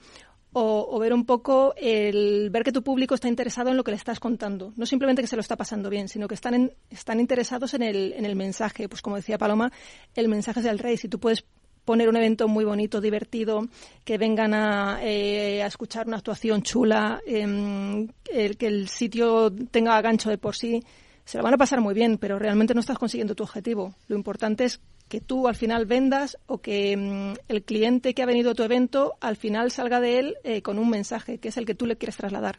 [0.53, 3.97] o, ver un poco el ver que tu público está interesado en lo que le
[3.97, 4.73] estás contando.
[4.77, 8.13] No simplemente que se lo está pasando bien, sino que están, están interesados en el,
[8.13, 8.89] en el mensaje.
[8.89, 9.73] Pues como decía Paloma,
[10.15, 10.97] el mensaje es del rey.
[10.97, 11.45] Si tú puedes
[11.91, 13.67] poner un evento muy bonito, divertido,
[14.05, 20.01] que vengan a, eh, a escuchar una actuación chula, em, el, que el sitio tenga
[20.01, 20.85] gancho de por sí,
[21.25, 23.93] se lo van a pasar muy bien, pero realmente no estás consiguiendo tu objetivo.
[24.07, 28.27] Lo importante es que tú al final vendas o que em, el cliente que ha
[28.27, 31.57] venido a tu evento al final salga de él eh, con un mensaje, que es
[31.57, 32.59] el que tú le quieres trasladar.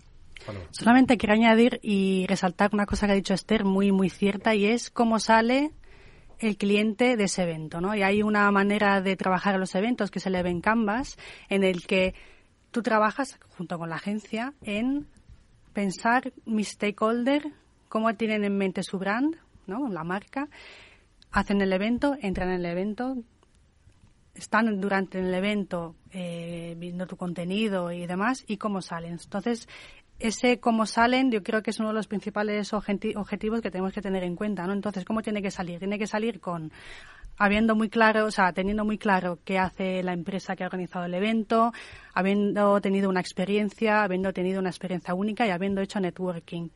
[0.72, 4.66] Solamente quiero añadir y resaltar una cosa que ha dicho Esther muy, muy cierta y
[4.66, 5.72] es cómo sale
[6.42, 7.96] el cliente de ese evento, ¿no?
[7.96, 11.18] Y hay una manera de trabajar los eventos que se le ven Canvas,
[11.50, 12.16] en el que
[12.72, 15.08] tú trabajas junto con la agencia en
[15.74, 17.44] pensar mi stakeholder,
[17.88, 19.36] cómo tienen en mente su brand,
[19.68, 19.88] ¿no?
[19.88, 20.50] La marca,
[21.32, 23.18] hacen el evento, entran en el evento,
[24.34, 29.20] están durante el evento eh, viendo tu contenido y demás y cómo salen.
[29.22, 29.68] Entonces,
[30.22, 34.02] ese cómo salen, yo creo que es uno de los principales objetivos que tenemos que
[34.02, 34.74] tener en cuenta, ¿no?
[34.74, 35.80] Entonces, ¿cómo tiene que salir?
[35.80, 36.72] Tiene que salir con
[37.38, 41.06] habiendo muy claro, o sea, teniendo muy claro qué hace la empresa que ha organizado
[41.06, 41.74] el evento,
[42.14, 46.70] habiendo tenido una experiencia, habiendo tenido una experiencia única y habiendo hecho networking.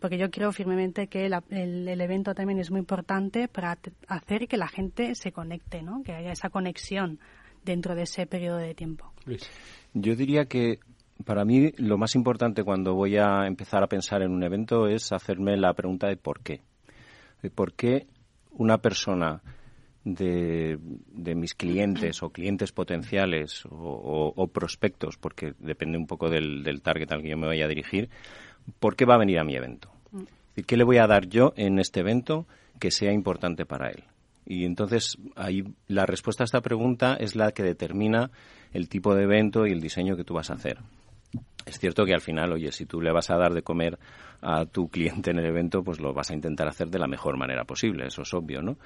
[0.00, 4.56] Porque yo creo firmemente que el, el, evento también es muy importante para hacer que
[4.56, 6.02] la gente se conecte, ¿no?
[6.02, 7.20] Que haya esa conexión
[7.64, 9.12] dentro de ese periodo de tiempo.
[9.94, 10.80] Yo diría que
[11.24, 15.12] para mí lo más importante cuando voy a empezar a pensar en un evento es
[15.12, 16.62] hacerme la pregunta de por qué.
[17.42, 18.06] De por qué
[18.50, 19.42] una persona
[20.04, 20.78] de,
[21.34, 27.22] mis clientes o clientes potenciales o, prospectos, porque depende un poco del, del, target al
[27.22, 28.10] que yo me vaya a dirigir,
[28.80, 29.90] ¿por qué va a venir a mi evento?
[30.56, 32.46] ¿Y qué le voy a dar yo en este evento
[32.78, 34.04] que sea importante para él?
[34.46, 38.30] Y entonces ahí la respuesta a esta pregunta es la que determina
[38.72, 40.78] el tipo de evento y el diseño que tú vas a hacer.
[41.66, 43.98] Es cierto que al final, oye, si tú le vas a dar de comer
[44.42, 47.38] a tu cliente en el evento, pues lo vas a intentar hacer de la mejor
[47.38, 48.76] manera posible, eso es obvio, ¿no?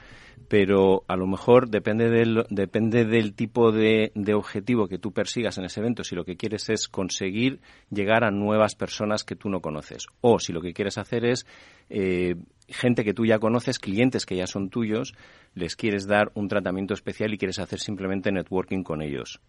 [0.49, 5.65] Pero a lo mejor depende del, depende del tipo de, objetivo que tú persigas en
[5.65, 7.61] ese evento, si lo que quieres es conseguir
[7.91, 11.45] llegar a nuevas personas que tú no conoces, o si lo que quieres hacer es
[11.91, 12.37] eh,
[12.69, 15.15] gente que tú ya conoces, clientes que ya son tuyos,
[15.55, 19.41] les quieres dar un tratamiento especial y quieres hacer simplemente networking con ellos.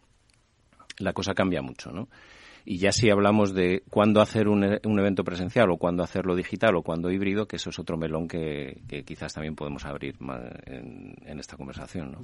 [0.97, 2.09] La cosa cambia mucho, ¿no?
[2.71, 6.83] Y ya si hablamos de cuándo hacer un, evento presencial o cuándo hacerlo digital o
[6.83, 10.15] cuándo híbrido, que eso es otro melón que, quizás también podemos abrir
[10.67, 12.17] en, esta conversación.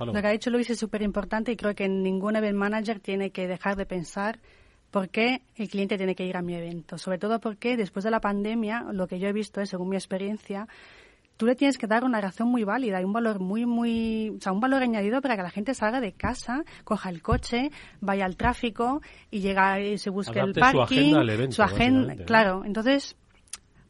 [0.00, 3.30] Lo que ha dicho Luis es súper importante y creo que ningún event manager tiene
[3.30, 4.40] que dejar de pensar
[4.90, 6.98] por qué el cliente tiene que ir a mi evento.
[6.98, 9.94] Sobre todo porque después de la pandemia, lo que yo he visto es, según mi
[9.94, 10.66] experiencia,
[11.42, 14.40] tú le tienes que dar una razón muy válida y un valor muy, muy, o
[14.40, 18.26] sea, un valor añadido para que la gente salga de casa, coja el coche, vaya
[18.26, 22.64] al tráfico y llega y se busque el parking, su agenda, claro.
[22.64, 23.16] Entonces,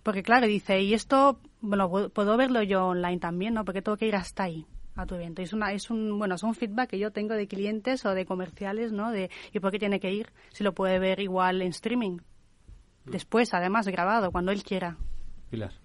[0.03, 3.67] porque claro, dice, y esto, bueno, puedo verlo yo online también, ¿no?
[3.67, 4.65] Porque tengo que ir hasta ahí
[4.97, 5.43] a tu evento.
[5.43, 8.25] Es una es un bueno, es un feedback que yo tengo de clientes o de
[8.25, 9.11] comerciales, ¿no?
[9.11, 12.17] De y por qué tiene que ir si lo puede ver igual en streaming.
[13.05, 13.11] Mm.
[13.11, 14.97] Después, además grabado cuando él quiera.
[15.51, 15.82] Pilar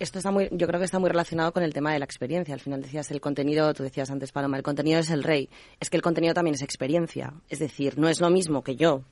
[0.00, 2.54] esto está muy, yo creo que está muy relacionado con el tema de la experiencia.
[2.54, 5.50] Al final decías el contenido, tú decías antes, Paloma, el contenido es el rey.
[5.78, 7.34] Es que el contenido también es experiencia.
[7.50, 9.02] Es decir, no es lo mismo que yo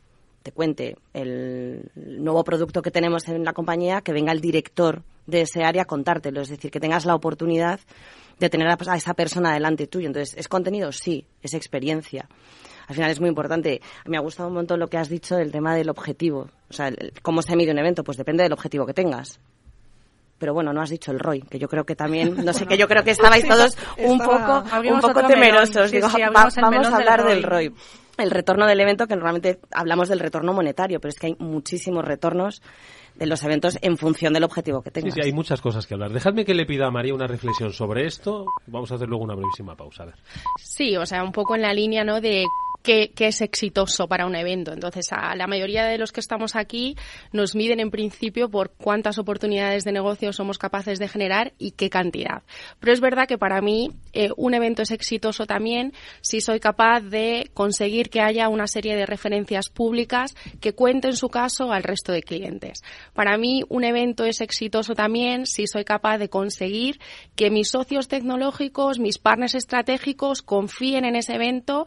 [0.42, 5.42] te cuente el nuevo producto que tenemos en la compañía que venga el director de
[5.42, 6.40] ese área a contártelo.
[6.40, 7.80] Es decir, que tengas la oportunidad
[8.38, 10.06] de tener a esa persona delante tuyo.
[10.06, 10.90] Entonces, ¿es contenido?
[10.92, 12.30] Sí, es experiencia.
[12.86, 13.82] Al final es muy importante.
[14.06, 16.48] Me ha gustado un montón lo que has dicho del tema del objetivo.
[16.70, 18.02] O sea, ¿cómo se mide un evento?
[18.02, 19.38] Pues depende del objetivo que tengas.
[20.38, 22.78] Pero bueno, no has dicho el ROI, que yo creo que también, no sé, que
[22.78, 25.90] yo creo que estabais todos un poco, un poco temerosos.
[25.90, 27.72] Digo, vamos a hablar del ROI.
[28.18, 32.04] El retorno del evento, que normalmente hablamos del retorno monetario, pero es que hay muchísimos
[32.04, 32.62] retornos
[33.14, 35.14] de los eventos en función del objetivo que tengas.
[35.14, 36.12] Sí, sí, hay muchas cosas que hablar.
[36.12, 38.46] Dejadme que le pida a María una reflexión sobre esto.
[38.66, 40.04] Vamos a hacer luego una brevísima pausa.
[40.04, 40.14] A ver.
[40.56, 42.20] Sí, o sea, un poco en la línea, ¿no?
[42.20, 42.44] De
[42.82, 44.72] qué, es exitoso para un evento.
[44.72, 46.96] Entonces, a la mayoría de los que estamos aquí
[47.32, 51.90] nos miden en principio por cuántas oportunidades de negocio somos capaces de generar y qué
[51.90, 52.42] cantidad.
[52.80, 57.00] Pero es verdad que para mí eh, un evento es exitoso también si soy capaz
[57.00, 62.12] de conseguir que haya una serie de referencias públicas que cuenten su caso al resto
[62.12, 62.82] de clientes.
[63.14, 66.98] Para mí un evento es exitoso también si soy capaz de conseguir
[67.36, 71.86] que mis socios tecnológicos, mis partners estratégicos confíen en ese evento,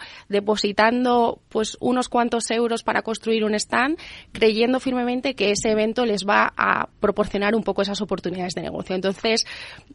[0.81, 3.97] depositando pues unos cuantos euros para construir un stand,
[4.31, 8.95] creyendo firmemente que ese evento les va a proporcionar un poco esas oportunidades de negocio.
[8.95, 9.45] Entonces,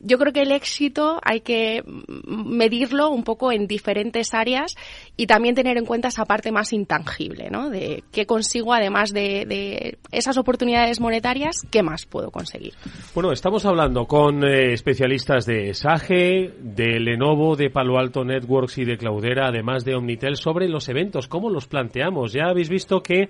[0.00, 1.82] yo creo que el éxito hay que
[2.26, 4.74] medirlo un poco en diferentes áreas
[5.16, 7.70] y también tener en cuenta esa parte más intangible, ¿no?
[7.70, 12.74] De qué consigo además de, de esas oportunidades monetarias, qué más puedo conseguir.
[13.14, 18.84] Bueno, estamos hablando con eh, especialistas de SAGE, de Lenovo, de Palo Alto Networks y
[18.84, 22.32] de Cloudera, además de Omnitel, sobre los eventos, cómo los planteamos.
[22.32, 23.28] Ya habéis visto que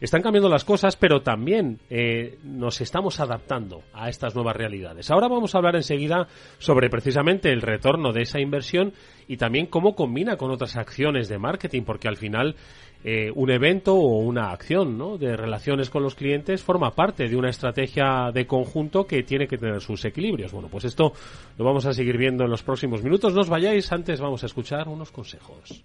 [0.00, 5.10] están cambiando las cosas, pero también eh, nos estamos adaptando a estas nuevas realidades.
[5.10, 8.92] Ahora vamos a hablar enseguida sobre precisamente el retorno de esa inversión
[9.28, 12.56] y también cómo combina con otras acciones de marketing, porque al final
[13.02, 15.18] eh, un evento o una acción ¿no?
[15.18, 19.58] de relaciones con los clientes forma parte de una estrategia de conjunto que tiene que
[19.58, 20.52] tener sus equilibrios.
[20.52, 21.12] Bueno, pues esto
[21.56, 23.34] lo vamos a seguir viendo en los próximos minutos.
[23.34, 25.84] No os vayáis, antes vamos a escuchar unos consejos.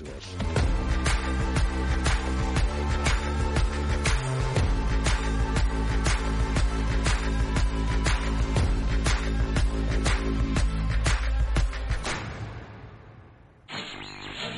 [0.00, 0.69] business.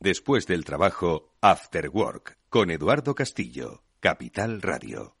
[0.00, 5.16] Después del trabajo, After Work, con Eduardo Castillo, Capital Radio.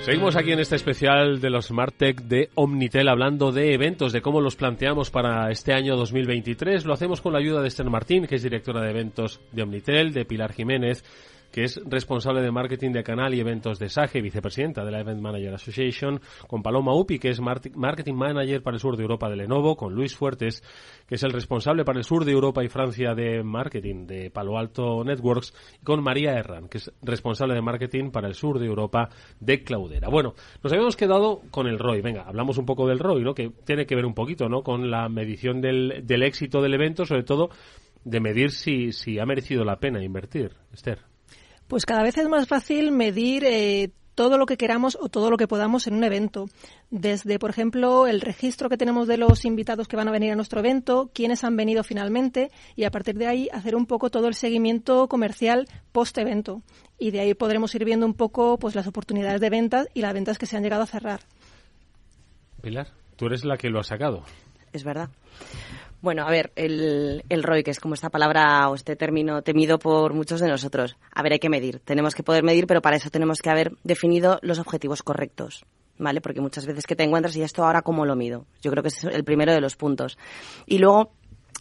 [0.00, 4.40] Seguimos aquí en este especial de los Martech de Omnitel hablando de eventos, de cómo
[4.40, 6.84] los planteamos para este año 2023.
[6.84, 10.12] Lo hacemos con la ayuda de Esther Martín, que es directora de eventos de Omnitel,
[10.12, 11.04] de Pilar Jiménez,
[11.54, 15.20] que es responsable de marketing de canal y eventos de SAGE, vicepresidenta de la Event
[15.20, 19.36] Manager Association, con Paloma Upi, que es marketing manager para el sur de Europa de
[19.36, 20.64] Lenovo, con Luis Fuertes,
[21.06, 24.58] que es el responsable para el sur de Europa y Francia de marketing de Palo
[24.58, 28.66] Alto Networks, y con María Herran, que es responsable de marketing para el sur de
[28.66, 30.08] Europa de Claudera.
[30.08, 32.00] Bueno, nos habíamos quedado con el ROI.
[32.00, 33.32] Venga, hablamos un poco del ROI, ¿no?
[33.32, 34.64] Que tiene que ver un poquito, ¿no?
[34.64, 37.50] Con la medición del, del éxito del evento, sobre todo
[38.02, 40.50] de medir si, si ha merecido la pena invertir.
[40.72, 41.13] Esther.
[41.68, 45.36] Pues cada vez es más fácil medir eh, todo lo que queramos o todo lo
[45.36, 46.46] que podamos en un evento.
[46.90, 50.36] Desde, por ejemplo, el registro que tenemos de los invitados que van a venir a
[50.36, 54.28] nuestro evento, quiénes han venido finalmente y a partir de ahí hacer un poco todo
[54.28, 56.62] el seguimiento comercial post-evento.
[56.98, 60.14] Y de ahí podremos ir viendo un poco pues las oportunidades de ventas y las
[60.14, 61.20] ventas que se han llegado a cerrar.
[62.62, 64.22] Pilar, tú eres la que lo ha sacado.
[64.72, 65.10] Es verdad.
[66.04, 69.78] Bueno, a ver, el, el ROI, que es como esta palabra o este término temido
[69.78, 70.98] por muchos de nosotros.
[71.10, 71.78] A ver, hay que medir.
[71.78, 75.64] Tenemos que poder medir, pero para eso tenemos que haber definido los objetivos correctos.
[75.96, 76.20] ¿Vale?
[76.20, 78.44] Porque muchas veces que te encuentras y esto ahora cómo lo mido.
[78.60, 80.18] Yo creo que es el primero de los puntos.
[80.66, 81.12] Y luego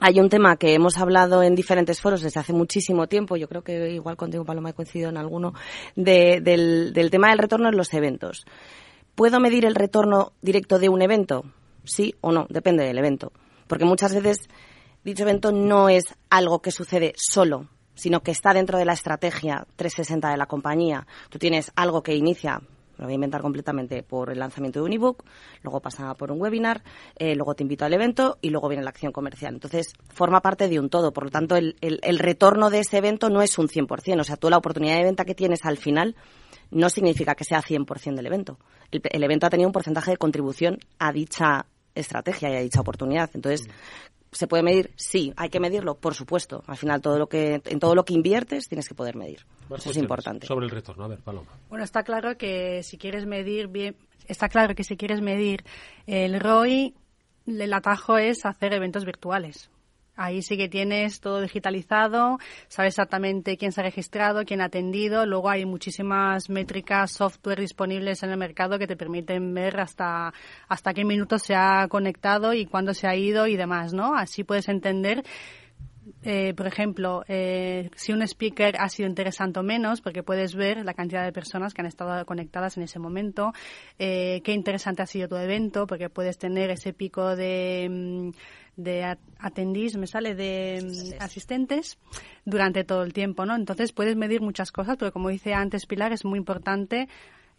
[0.02, 3.64] hay un tema que hemos hablado en diferentes foros desde hace muchísimo tiempo, yo creo
[3.64, 5.54] que igual contigo, Paloma, he coincidido en alguno,
[5.96, 8.44] del, del tema del retorno en los eventos.
[9.16, 11.46] ¿Puedo medir el retorno directo de un evento?
[11.86, 13.32] Sí o no, depende del evento.
[13.68, 14.50] Porque muchas veces
[15.04, 19.66] dicho evento no es algo que sucede solo, sino que está dentro de la estrategia
[19.76, 21.08] 360 de la compañía.
[21.30, 22.62] Tú tienes algo que inicia,
[22.98, 25.24] lo voy a inventar completamente, por el lanzamiento de un ebook,
[25.62, 26.84] luego pasa por un webinar,
[27.18, 29.54] eh, luego te invito al evento y luego viene la acción comercial.
[29.54, 31.14] Entonces, forma parte de un todo.
[31.14, 34.20] Por lo tanto, el, el retorno de ese evento no es un 100%.
[34.20, 36.16] O sea, tú la oportunidad de venta que tienes al final
[36.74, 38.58] no significa que sea 100% del evento.
[38.92, 43.30] El, evento ha tenido un porcentaje de contribución a dicha estrategia y a dicha oportunidad.
[43.34, 43.68] Entonces,
[44.32, 44.92] ¿se puede medir?
[44.96, 45.34] Sí.
[45.38, 45.96] ¿Hay que medirlo?
[45.96, 46.64] Por supuesto.
[46.68, 49.46] Al final, todo lo que, en todo lo que inviertes tienes que poder medir.
[49.76, 50.48] Eso es importante.
[50.48, 51.06] Sobre el retorno.
[51.06, 51.52] A ver, Paloma.
[51.70, 53.96] Bueno, está claro que si quieres medir bien,
[54.28, 55.64] está claro que si quieres medir
[56.08, 56.94] el ROI,
[57.48, 59.70] el atajo es hacer eventos virtuales.
[60.16, 62.38] Ahí sí que tienes todo digitalizado,
[62.68, 65.26] sabes exactamente quién se ha registrado, quién ha atendido.
[65.26, 70.34] Luego hay muchísimas métricas, software disponibles en el mercado que te permiten ver hasta,
[70.68, 74.16] hasta qué minutos se ha conectado y cuándo se ha ido y demás, ¿no?
[74.16, 75.24] Así puedes entender
[76.24, 80.84] eh, por ejemplo, eh, si un speaker ha sido interesante o menos, porque puedes ver
[80.84, 83.54] la cantidad de personas que han estado conectadas en ese momento,
[84.00, 88.30] eh, qué interesante ha sido tu evento, porque puedes tener ese pico de, mm,
[88.76, 91.98] de atendís, me sale de mm, asistentes
[92.46, 93.56] durante todo el tiempo, ¿no?
[93.56, 97.08] Entonces puedes medir muchas cosas, pero como dice antes Pilar, es muy importante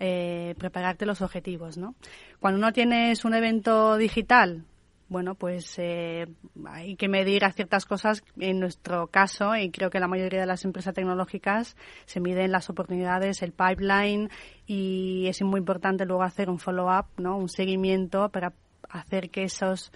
[0.01, 1.95] eh, prepararte los objetivos, ¿no?
[2.41, 4.65] Cuando uno tienes un evento digital,
[5.09, 6.27] bueno, pues eh,
[6.67, 8.25] hay que medir a ciertas cosas.
[8.39, 12.71] En nuestro caso, y creo que la mayoría de las empresas tecnológicas se miden las
[12.71, 14.31] oportunidades, el pipeline,
[14.67, 17.37] y es muy importante luego hacer un follow-up, ¿no?
[17.37, 18.55] Un seguimiento para
[18.89, 19.93] hacer que esos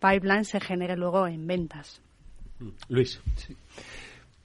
[0.00, 2.00] pipeline se genere luego en ventas.
[2.58, 2.68] Mm.
[2.88, 3.20] Luis.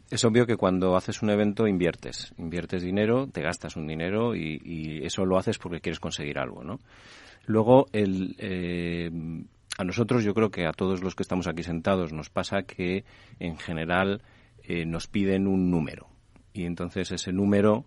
[0.10, 5.02] Es obvio que cuando haces un evento inviertes, inviertes dinero, te gastas un dinero y,
[5.04, 6.80] eso lo haces porque quieres conseguir algo, ¿no?
[7.46, 9.10] Luego, el, eh,
[9.78, 13.06] a nosotros yo creo que a todos los que estamos aquí sentados nos pasa que
[13.40, 14.22] en general
[14.64, 16.08] eh, nos piden un número
[16.54, 17.86] y entonces ese número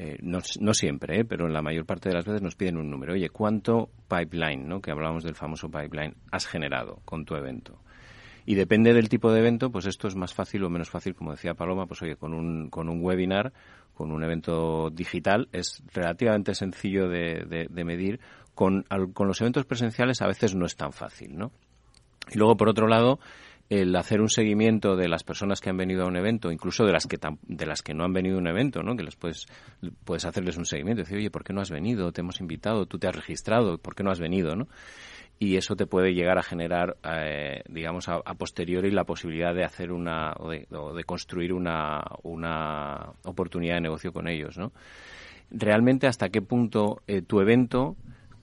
[0.00, 2.76] eh, no, no, siempre, eh, pero en la mayor parte de las veces nos piden
[2.76, 3.14] un número.
[3.14, 4.80] Oye, ¿cuánto pipeline, ¿no?
[4.80, 7.80] que hablábamos del famoso pipeline, has generado con tu evento?
[8.46, 11.32] Y depende del tipo de evento, pues esto es más fácil o menos fácil, como
[11.32, 13.52] decía Paloma, pues oye, con un, con un webinar,
[13.92, 18.20] con un evento digital, es relativamente sencillo de, de, medir.
[18.54, 21.50] Con, con los eventos presenciales a veces no es tan fácil, ¿no?
[22.30, 23.18] Y luego, por otro lado,
[23.70, 26.92] el hacer un seguimiento de las personas que han venido a un evento, incluso de
[26.92, 28.96] las que de las que no han venido a un evento, ¿no?
[28.96, 29.46] Que les puedes
[30.04, 32.10] puedes hacerles un seguimiento, decir, "Oye, ¿por qué no has venido?
[32.12, 34.68] Te hemos invitado, tú te has registrado, ¿por qué no has venido?", ¿no?
[35.38, 39.92] Y eso te puede llegar a generar, eh, digamos, a, posteriori la posibilidad de hacer
[39.92, 44.72] una o de, construir una, una oportunidad de negocio con ellos, ¿no?
[45.50, 47.96] Realmente, hasta qué punto eh, tu evento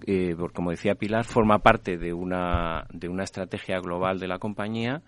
[0.06, 5.02] eh, como decía Pilar, forma parte de una, de una estrategia global de la compañía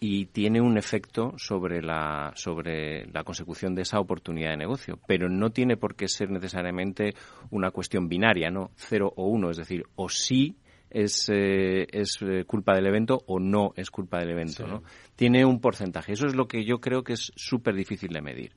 [0.00, 4.98] y tiene un efecto sobre la, sobre la consecución de esa oportunidad de negocio.
[5.06, 7.14] Pero no tiene por qué ser necesariamente
[7.50, 8.70] una cuestión binaria, ¿no?
[8.76, 10.56] Cero o uno, es decir, o sí
[10.90, 14.82] es, eh, es eh, culpa del evento o no es culpa del evento, ¿no?
[15.16, 16.12] Tiene un porcentaje.
[16.12, 18.52] Eso es lo que yo creo que es súper difícil de medir.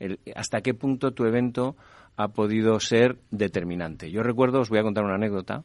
[0.00, 0.30] Mm.
[0.36, 1.76] hasta qué punto tu evento
[2.18, 4.10] ha podido ser determinante.
[4.10, 5.62] Yo recuerdo, os voy a contar una anécdota.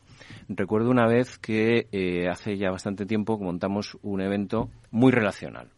[0.47, 5.69] Recuerdo una vez que eh, hace ya bastante tiempo montamos un evento muy relacional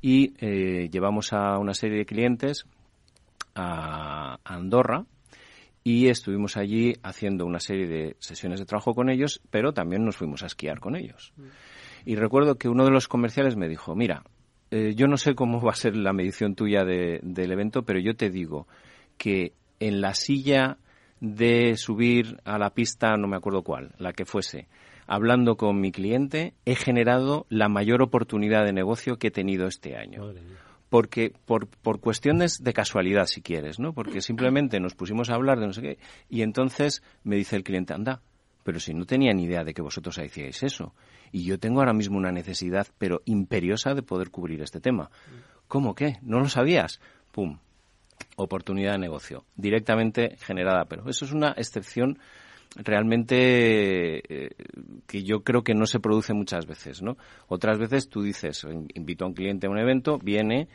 [0.00, 2.64] y eh, llevamos a una serie de clientes
[3.56, 5.04] a Andorra
[5.82, 10.16] y estuvimos allí haciendo una serie de sesiones de trabajo con ellos, pero también nos
[10.16, 11.32] fuimos a esquiar con ellos.
[12.04, 14.22] Y recuerdo que uno de los comerciales me dijo, mira,
[14.70, 18.14] eh, yo no sé cómo va a ser la medición tuya del evento, pero yo
[18.14, 18.68] te digo
[19.18, 19.52] que
[19.86, 20.78] en la silla
[21.20, 24.66] de subir a la pista, no me acuerdo cuál, la que fuese,
[25.06, 29.96] hablando con mi cliente, he generado la mayor oportunidad de negocio que he tenido este
[29.96, 30.32] año.
[30.88, 33.92] Porque por, por cuestiones de casualidad, si quieres, ¿no?
[33.92, 35.98] Porque simplemente nos pusimos a hablar de no sé qué
[36.30, 38.22] y entonces me dice el cliente, anda,
[38.62, 40.94] pero si no tenía ni idea de que vosotros hacíais eso.
[41.30, 45.10] Y yo tengo ahora mismo una necesidad, pero imperiosa, de poder cubrir este tema.
[45.68, 46.18] ¿Cómo qué?
[46.22, 47.00] ¿No lo sabías?
[47.32, 47.58] Pum,
[48.36, 50.84] oportunidad de negocio directamente generada.
[50.86, 52.18] Pero eso es una excepción
[52.76, 53.36] realmente
[54.46, 54.50] eh,
[55.06, 57.16] que yo creo que no se produce muchas veces, ¿no?
[57.48, 60.68] Otras veces tú dices, invito a un cliente a un evento, viene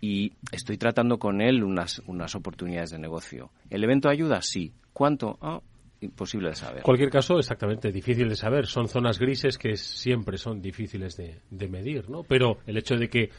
[0.00, 3.50] y estoy tratando con él unas, unas oportunidades de negocio.
[3.70, 4.40] ¿El evento ayuda?
[4.42, 4.72] Sí.
[4.92, 5.38] ¿Cuánto?
[5.40, 5.60] Ah,
[6.00, 6.78] imposible de saber.
[6.78, 8.66] En cualquier caso, exactamente, difícil de saber.
[8.66, 12.24] Son zonas grises que siempre son difíciles de, de medir, ¿no?
[12.24, 13.30] Pero el hecho de que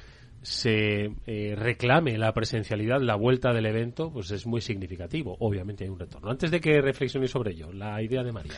[0.43, 5.35] se eh, reclame la presencialidad, la vuelta del evento, pues es muy significativo.
[5.39, 6.29] Obviamente hay un retorno.
[6.29, 8.53] Antes de que reflexione sobre ello, la idea de María.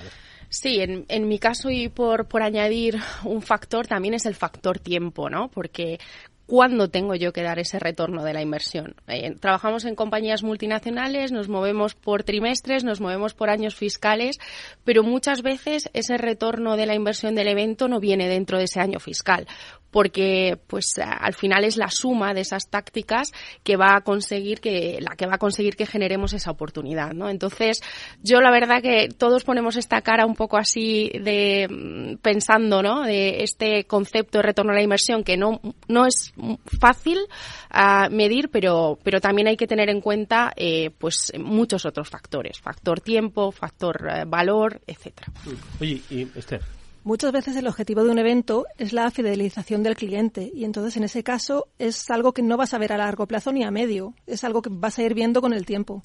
[0.49, 4.79] Sí, en, en mi caso y por, por añadir un factor también es el factor
[4.79, 5.49] tiempo, ¿no?
[5.49, 5.99] Porque
[6.47, 8.95] ¿Cuándo tengo yo que dar ese retorno de la inversión?
[9.07, 14.37] Eh, trabajamos en compañías multinacionales, nos movemos por trimestres, nos movemos por años fiscales,
[14.83, 18.79] pero muchas veces ese retorno de la inversión del evento no viene dentro de ese
[18.79, 19.47] año fiscal
[19.95, 23.31] porque pues al final es la suma de esas tácticas
[23.63, 27.29] que va a conseguir que la que va a conseguir que generemos esa oportunidad, ¿no?
[27.29, 27.81] Entonces,
[28.21, 33.03] yo la verdad que todos ponemos esta cara un poco así de mm, pensando, ¿no?
[33.03, 36.33] De este concepto de retorno a la inversión que no no es
[36.79, 37.19] fácil
[37.69, 42.59] a medir, pero pero también hay que tener en cuenta eh, pues muchos otros factores,
[42.59, 45.31] factor tiempo, factor eh, valor, etcétera.
[45.79, 46.61] Oye, y Esther,
[47.05, 51.03] Muchas veces el objetivo de un evento es la fidelización del cliente y entonces en
[51.03, 54.15] ese caso es algo que no vas a ver a largo plazo ni a medio,
[54.25, 56.01] es algo que vas a ir viendo con el tiempo.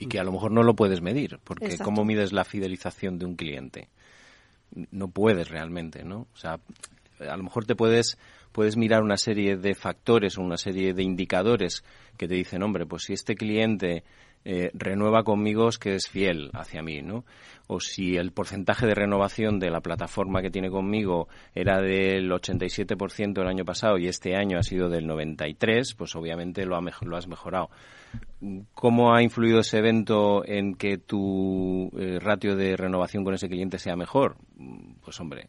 [0.00, 3.26] Y que a lo mejor no lo puedes medir, porque ¿cómo mides la fidelización de
[3.26, 3.90] un cliente?
[4.90, 6.26] No puedes realmente, ¿no?
[6.34, 6.58] O sea,
[7.20, 8.18] a lo mejor te puedes
[8.58, 11.84] puedes mirar una serie de factores o una serie de indicadores
[12.16, 14.02] que te dicen, hombre, pues si este cliente
[14.44, 17.24] eh, renueva conmigo es que es fiel hacia mí, ¿no?
[17.68, 23.40] O si el porcentaje de renovación de la plataforma que tiene conmigo era del 87%
[23.40, 27.16] el año pasado y este año ha sido del 93%, pues obviamente lo, ha lo
[27.16, 27.70] has mejorado.
[28.74, 33.78] ¿Cómo ha influido ese evento en que tu eh, ratio de renovación con ese cliente
[33.78, 34.36] sea mejor?
[35.04, 35.48] Pues hombre,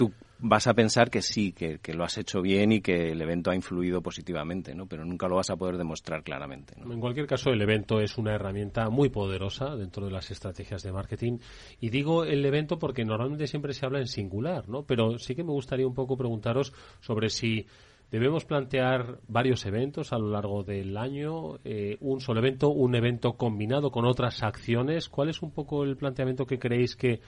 [0.00, 3.50] tú vas a pensar que sí, que, lo has hecho bien y que el evento
[3.50, 4.86] ha influido positivamente, ¿no?
[4.86, 6.74] Pero nunca lo vas a poder demostrar claramente.
[6.80, 10.90] En cualquier caso, el evento es una herramienta muy poderosa dentro de las estrategias de
[10.90, 11.36] marketing.
[11.80, 14.84] Y digo el evento porque normalmente siempre se habla en singular, ¿no?
[14.84, 17.66] Pero sí que me gustaría un poco preguntaros sobre si
[18.10, 23.34] debemos plantear varios eventos a lo largo del año, eh, un solo evento, un evento
[23.34, 25.10] combinado con otras acciones.
[25.10, 27.20] ¿Cuál es un poco el planteamiento que creéis que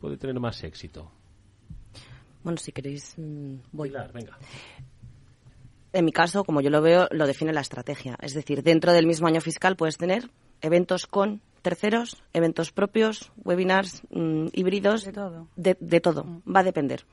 [0.00, 1.12] puede tener más éxito?
[2.42, 3.90] Bueno, si queréis, mm, voy.
[3.90, 4.38] venga.
[5.92, 8.16] En mi caso, como yo lo veo, lo define la estrategia.
[8.22, 10.30] Es decir, dentro del mismo año fiscal puedes tener
[10.60, 15.04] eventos con terceros, eventos propios, webinars mm, híbridos.
[15.04, 15.48] De todo.
[15.56, 16.24] De, todo.
[16.24, 16.54] Mm.
[16.54, 17.04] Va a depender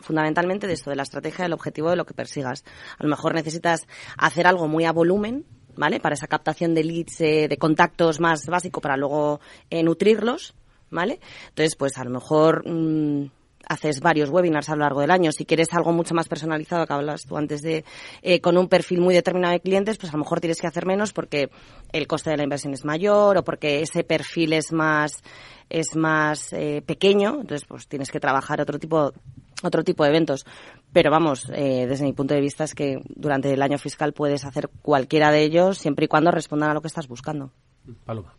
[0.00, 2.64] fundamentalmente de esto, de la estrategia, del objetivo de lo que persigas.
[2.98, 3.86] A lo mejor necesitas
[4.18, 5.46] hacer algo muy a volumen,
[5.76, 6.00] ¿vale?
[6.00, 9.40] Para esa captación de leads, eh, de contactos más básico para luego
[9.70, 10.54] eh, nutrirlos,
[10.90, 11.20] ¿vale?
[11.48, 12.64] Entonces, pues a lo mejor
[13.68, 15.32] haces varios webinars a lo largo del año.
[15.32, 17.84] Si quieres algo mucho más personalizado, que hablas tú antes de,
[18.22, 20.86] eh, con un perfil muy determinado de clientes, pues a lo mejor tienes que hacer
[20.86, 21.50] menos porque
[21.92, 25.22] el coste de la inversión es mayor o porque ese perfil es más,
[25.70, 27.40] es más eh, pequeño.
[27.40, 29.12] Entonces, pues tienes que trabajar otro tipo,
[29.62, 30.44] otro tipo de eventos.
[30.92, 34.44] Pero vamos, eh, desde mi punto de vista es que durante el año fiscal puedes
[34.44, 37.50] hacer cualquiera de ellos siempre y cuando respondan a lo que estás buscando.
[38.04, 38.34] Paloma.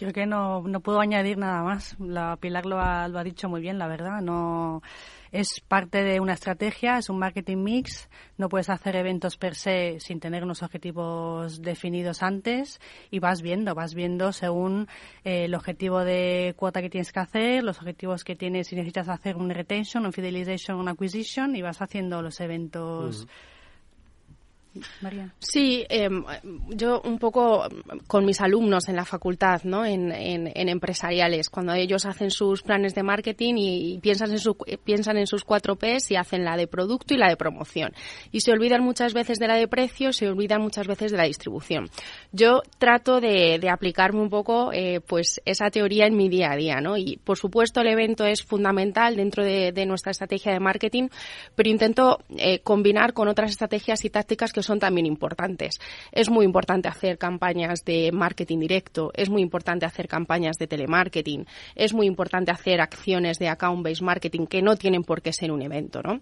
[0.00, 1.94] Creo que no, no puedo añadir nada más.
[2.00, 4.22] La Pilar lo ha, lo ha dicho muy bien, la verdad.
[4.22, 4.82] No
[5.30, 8.08] es parte de una estrategia, es un marketing mix.
[8.38, 12.80] No puedes hacer eventos per se sin tener unos objetivos definidos antes
[13.10, 14.88] y vas viendo, vas viendo según
[15.22, 19.10] eh, el objetivo de cuota que tienes que hacer, los objetivos que tienes si necesitas
[19.10, 23.28] hacer un retention, un fidelization, un acquisition y vas haciendo los eventos.
[25.40, 26.24] Sí, em,
[26.68, 27.64] yo un poco
[28.06, 29.84] con mis alumnos en la facultad, ¿no?
[29.84, 30.10] En,
[30.54, 35.44] empresariales, cuando ellos hacen sus planes de marketing y, piensan, en su, piensan en sus
[35.44, 37.92] cuatro P's y hacen la de producto y la de promoción.
[38.30, 41.24] Y se olvidan muchas veces de la de precio, se olvidan muchas veces de la
[41.24, 41.90] distribución.
[42.32, 46.80] Yo trato de, aplicarme un poco eh, pues esa teoría en mi día a día,
[46.80, 46.96] ¿no?
[46.96, 51.08] Y por supuesto el evento es fundamental dentro de, nuestra estrategia de marketing,
[51.56, 55.78] pero intento eh, combinar con otras estrategias y tácticas que son también importantes.
[56.12, 61.46] Es muy importante hacer campañas de marketing directo, es muy importante hacer campañas de telemarketing,
[61.74, 65.62] es muy importante hacer acciones de account-based marketing que no tienen por qué ser un
[65.62, 66.20] evento, ¿no?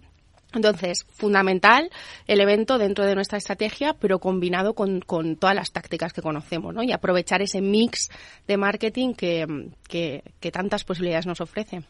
[0.53, 1.91] Entonces, fundamental
[2.25, 6.81] el evento dentro de nuestra estrategia, pero combinado con, todas las tácticas que conocemos, ¿no?
[6.81, 8.09] Y aprovechar ese mix
[8.47, 9.45] de marketing que,
[9.87, 11.83] que tantas posibilidades nos ofrece.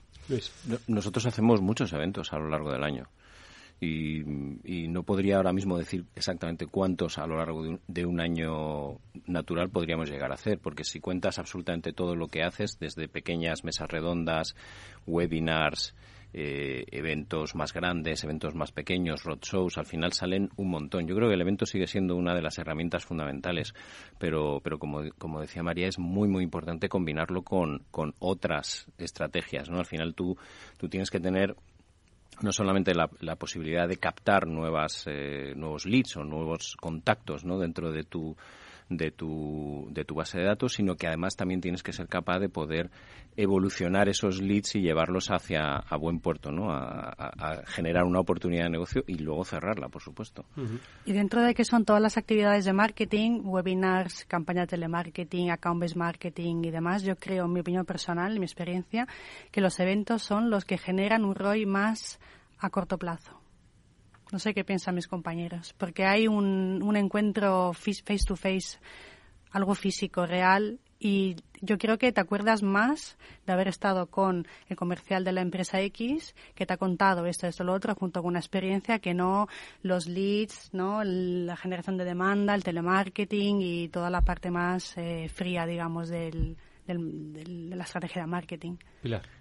[0.87, 3.07] Nosotros hacemos muchos eventos a lo largo del año
[3.81, 9.69] y, no podría ahora mismo decir exactamente cuántos a lo largo de un, año natural
[9.69, 13.87] podríamos llegar a hacer, porque si cuentas absolutamente todo lo que haces, desde pequeñas mesas
[13.87, 14.55] redondas,
[15.05, 15.95] webinars,
[16.33, 21.07] eh, eventos más grandes, eventos más pequeños, roadshows, al final salen un montón.
[21.07, 23.73] Yo creo que el evento sigue siendo una de las herramientas fundamentales,
[24.19, 29.69] pero, pero como, como decía María, es muy, muy importante combinarlo con, con otras estrategias.
[29.69, 29.79] ¿no?
[29.79, 30.37] Al final tú,
[30.77, 31.55] tú tienes que tener
[32.41, 37.57] no solamente la, posibilidad de captar nuevas, eh, nuevos leads o nuevos contactos ¿no?
[37.59, 38.35] dentro de tu,
[38.89, 42.39] de tu, de tu base de datos, sino que además también tienes que ser capaz
[42.39, 42.89] de poder
[43.37, 46.71] evolucionar esos leads y llevarlos hacia a buen puerto, ¿no?
[46.71, 50.45] A, generar una oportunidad de negocio y luego cerrarla, por supuesto.
[51.05, 55.95] Y dentro de que son todas las actividades de marketing, webinars, campañas de telemarketing, account-based
[55.95, 59.07] marketing y demás, yo creo, en mi opinión personal, en mi experiencia,
[59.51, 62.19] que los eventos son los que generan un ROI más
[62.59, 63.38] a corto plazo.
[64.31, 68.77] No sé qué piensan mis compañeros, porque hay un, un encuentro face to face,
[69.51, 73.17] algo físico, real, y yo creo que te acuerdas más
[73.47, 77.47] de haber estado con el comercial de la empresa X que te ha contado esto,
[77.47, 79.47] esto, lo otro, junto con una experiencia que no
[79.81, 85.29] los leads, no la generación de demanda, el telemarketing y toda la parte más eh,
[85.33, 88.75] fría, digamos, del, de la estrategia de marketing.
[89.01, 89.38] Pilar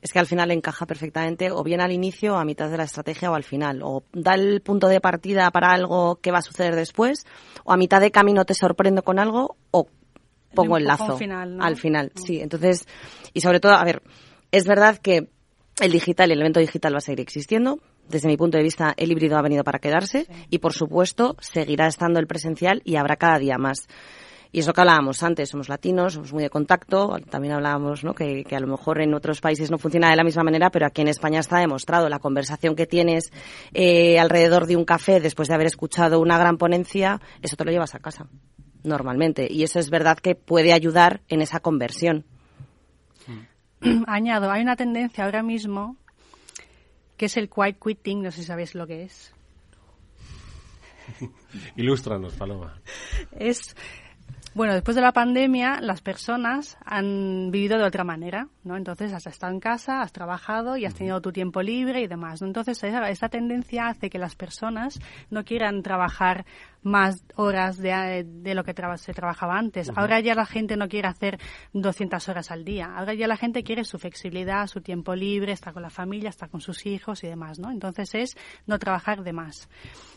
[0.00, 3.30] es que al final encaja perfectamente o bien al inicio, a mitad de la estrategia
[3.30, 3.80] o al final.
[3.82, 7.26] O da el punto de partida para algo que va a suceder después,
[7.64, 9.88] o a mitad de camino te sorprendo con algo, o
[10.54, 11.18] pongo el, lazo
[11.60, 12.12] al final.
[12.14, 12.18] Mm.
[12.18, 12.86] Sí, entonces,
[13.34, 14.02] y sobre todo, a ver,
[14.52, 15.28] es verdad que
[15.80, 17.80] el digital, el evento digital va a seguir existiendo.
[18.08, 21.86] Desde mi punto de vista, el híbrido ha venido para quedarse y, por supuesto, seguirá
[21.86, 23.86] estando el presencial y habrá cada día más.
[24.50, 28.14] Y es lo que hablábamos antes, somos latinos, somos muy de contacto, también hablábamos ¿no?
[28.14, 31.02] que, a lo mejor en otros países no funciona de la misma manera, pero aquí
[31.02, 32.08] en España está demostrado.
[32.08, 33.30] La conversación que tienes
[33.74, 37.70] eh, alrededor de un café después de haber escuchado una gran ponencia, eso te lo
[37.70, 38.26] llevas a casa,
[38.84, 39.46] normalmente.
[39.50, 42.24] Y eso es verdad que puede ayudar en esa conversión.
[44.06, 45.96] Añado, hay una tendencia ahora mismo
[47.18, 49.34] que es el quiet quitting, no sé si sabéis lo que es.
[51.76, 52.80] Ilústranos, Paloma.
[53.32, 53.74] Es
[54.54, 58.76] bueno, después de la pandemia, las personas han vivido de otra manera, ¿no?
[58.76, 62.40] Entonces, has estado en casa, has trabajado y has tenido tu tiempo libre y demás,
[62.40, 62.48] ¿no?
[62.48, 64.98] Entonces, esta tendencia hace que las personas
[65.30, 66.44] no quieran trabajar
[66.82, 69.90] más horas de, de lo que se trabajaba antes.
[69.94, 71.38] Ahora ya la gente no quiere hacer
[71.72, 72.94] 200 horas al día.
[72.96, 76.48] Ahora ya la gente quiere su flexibilidad, su tiempo libre, estar con la familia, estar
[76.48, 77.70] con sus hijos y demás, ¿no?
[77.70, 78.36] Entonces es
[78.66, 79.68] no trabajar de más.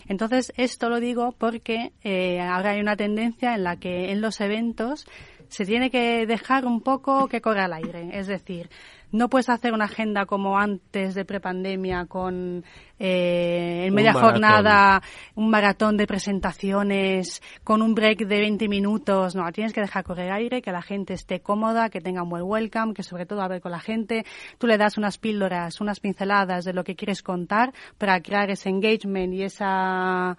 [0.07, 4.41] Entonces esto lo digo porque eh, ahora hay una tendencia en la que en los
[4.41, 5.05] eventos
[5.49, 8.09] se tiene que dejar un poco que corra al aire.
[8.13, 8.69] Es decir,
[9.11, 12.63] no puedes hacer una agenda como antes de prepandemia con
[12.99, 15.01] eh, en media jornada
[15.35, 19.35] un maratón de presentaciones con un break de 20 minutos.
[19.35, 22.43] No, tienes que dejar correr aire, que la gente esté cómoda, que tenga un buen
[22.43, 24.25] welcome, que sobre todo hable con la gente.
[24.57, 28.69] Tú le das unas píldoras, unas pinceladas de lo que quieres contar para crear ese
[28.69, 30.37] engagement y esa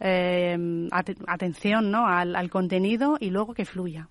[0.00, 0.88] eh,
[1.26, 2.06] atención ¿no?
[2.06, 4.08] al, al contenido y luego que fluya.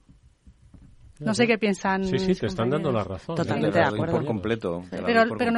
[1.23, 2.05] No sé qué piensan.
[2.05, 3.35] Sí, sí, te están dando la razón.
[3.35, 4.13] Totalmente de acuerdo.
[4.17, 4.83] Por completo.
[4.89, 5.51] Pero, pero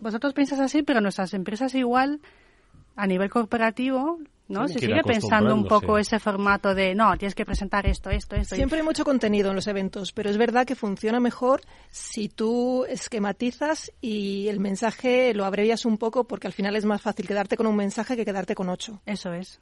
[0.00, 2.20] vosotros piensas así, pero nuestras empresas igual,
[2.96, 4.66] a nivel corporativo, ¿no?
[4.66, 8.56] Se sigue pensando un poco ese formato de, no, tienes que presentar esto, esto, esto.
[8.56, 11.60] Siempre hay mucho contenido en los eventos, pero es verdad que funciona mejor
[11.90, 17.02] si tú esquematizas y el mensaje lo abrevias un poco porque al final es más
[17.02, 19.00] fácil quedarte con un mensaje que quedarte con ocho.
[19.06, 19.60] Eso es.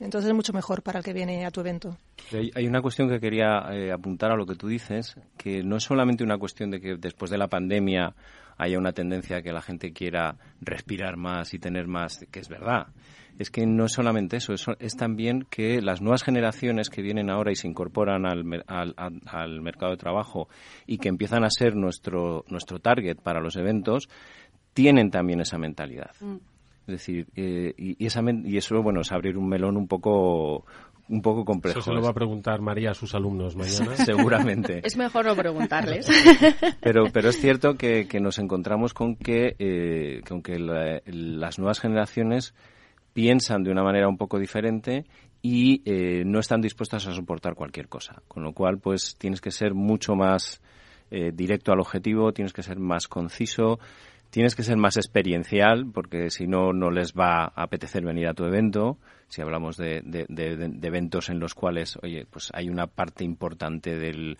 [0.00, 1.96] Entonces es mucho mejor para el que viene a tu evento.
[2.32, 5.84] Hay, una cuestión que quería eh, apuntar a lo que tú dices, que no es
[5.84, 8.14] solamente una cuestión de que después de la pandemia
[8.56, 12.48] haya una tendencia a que la gente quiera respirar más y tener más, que es
[12.48, 12.88] verdad.
[13.38, 17.50] Es que no es solamente eso, es, también que las nuevas generaciones que vienen ahora
[17.50, 20.48] y se incorporan al, al, mercado de trabajo
[20.86, 24.08] y que empiezan a ser nuestro, nuestro target para los eventos,
[24.72, 26.12] tienen también esa mentalidad.
[26.20, 26.36] Mm.
[26.86, 30.64] Es decir, eh, y, esa, y eso, bueno, es abrir un melón un poco
[31.08, 31.80] un poco complejo.
[31.80, 33.96] Eso se lo va a preguntar María a sus alumnos mañana.
[34.04, 34.80] Seguramente.
[34.82, 36.08] es mejor no preguntarles.
[36.80, 41.80] pero, pero es cierto que, que nos encontramos con que, eh, con que las nuevas
[41.80, 42.54] generaciones
[43.12, 45.04] piensan de una manera un poco diferente
[45.40, 48.22] y eh, no están dispuestas a soportar cualquier cosa.
[48.28, 50.62] Con lo cual, pues tienes que ser mucho más
[51.10, 53.78] eh, directo al objetivo, tienes que ser más conciso,
[54.34, 58.34] tienes que ser más experiencial porque si no, no les va a apetecer venir a
[58.34, 58.98] tu evento.
[59.28, 63.96] Si hablamos de, de, de, eventos en los cuales, oye, pues hay una parte importante
[63.96, 64.36] del,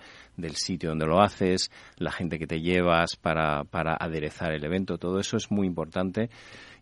[0.56, 5.20] sitio donde lo haces, la gente que te llevas para, para aderezar el evento, todo
[5.20, 6.28] eso es muy importante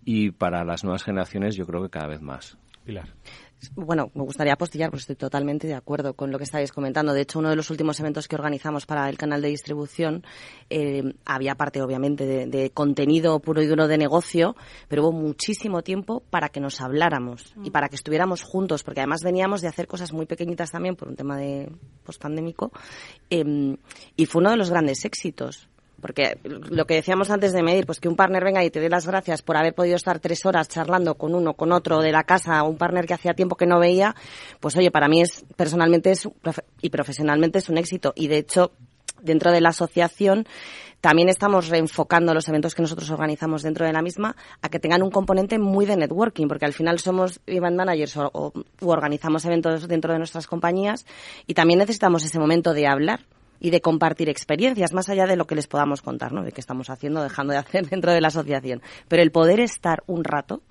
[0.07, 2.57] y para las nuevas generaciones yo creo que cada vez más.
[2.83, 3.11] Pilar
[3.75, 7.13] bueno, me gustaría apostillar, porque estoy totalmente de acuerdo con lo que estáis comentando.
[7.13, 10.25] De hecho, uno de los últimos eventos que organizamos para el canal de distribución
[10.71, 14.57] eh, había parte, obviamente, de, contenido puro y duro de negocio,
[14.89, 19.23] pero hubo muchísimo tiempo para que nos habláramos y para que estuviéramos juntos, porque además
[19.23, 21.71] veníamos de hacer cosas muy pequeñitas también por un tema de
[22.05, 22.73] pospandémico,
[23.31, 23.77] eh,
[24.17, 25.69] y fue uno de los grandes éxitos.
[26.03, 28.90] Porque lo que decíamos antes de medir, pues que un partner venga y te dé
[28.90, 32.24] las gracias por haber podido estar tres horas charlando con uno, con otro de la
[32.24, 34.16] casa, un partner que hacía tiempo que no veía,
[34.59, 36.28] pues oye, para mí es, personalmente es,
[36.80, 38.12] y profesionalmente es un éxito.
[38.16, 38.72] Y de hecho,
[39.22, 40.48] dentro de la asociación
[41.00, 45.03] también estamos reenfocando los eventos que nosotros organizamos dentro de la misma a que tengan
[45.05, 50.12] un componente muy de networking, porque al final somos event managers o organizamos eventos dentro
[50.12, 51.07] de nuestras compañías
[51.46, 53.20] y también necesitamos ese momento de hablar
[53.63, 56.43] y de compartir experiencias, más allá de lo que les podamos contar, ¿no?
[56.43, 58.83] De qué estamos haciendo, dejando de hacer dentro de la asociación.
[59.09, 60.63] Pero el poder estar un rato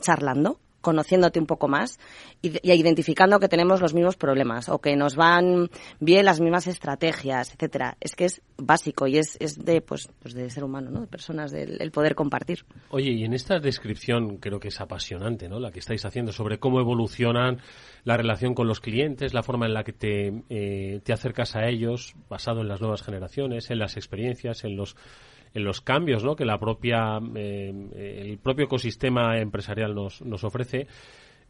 [0.00, 1.98] charlando, conociéndote un poco más
[2.42, 5.70] y, identificando que tenemos los mismos problemas o que nos van
[6.00, 7.96] bien las mismas estrategias, etcétera.
[8.00, 11.02] Es que es básico y es, de pues, pues de ser humano, ¿no?
[11.02, 12.64] De personas, del el poder compartir.
[12.90, 15.60] Oye, y en esta descripción creo que es apasionante, ¿no?
[15.60, 17.60] La que estáis haciendo sobre cómo evolucionan
[18.06, 21.68] la relación con los clientes, la forma en la que te, eh, te acercas a
[21.68, 24.96] ellos, basado en las nuevas generaciones, en las experiencias, en los
[25.54, 26.36] en los cambios ¿no?
[26.36, 30.86] que la propia eh, el propio ecosistema empresarial nos, nos ofrece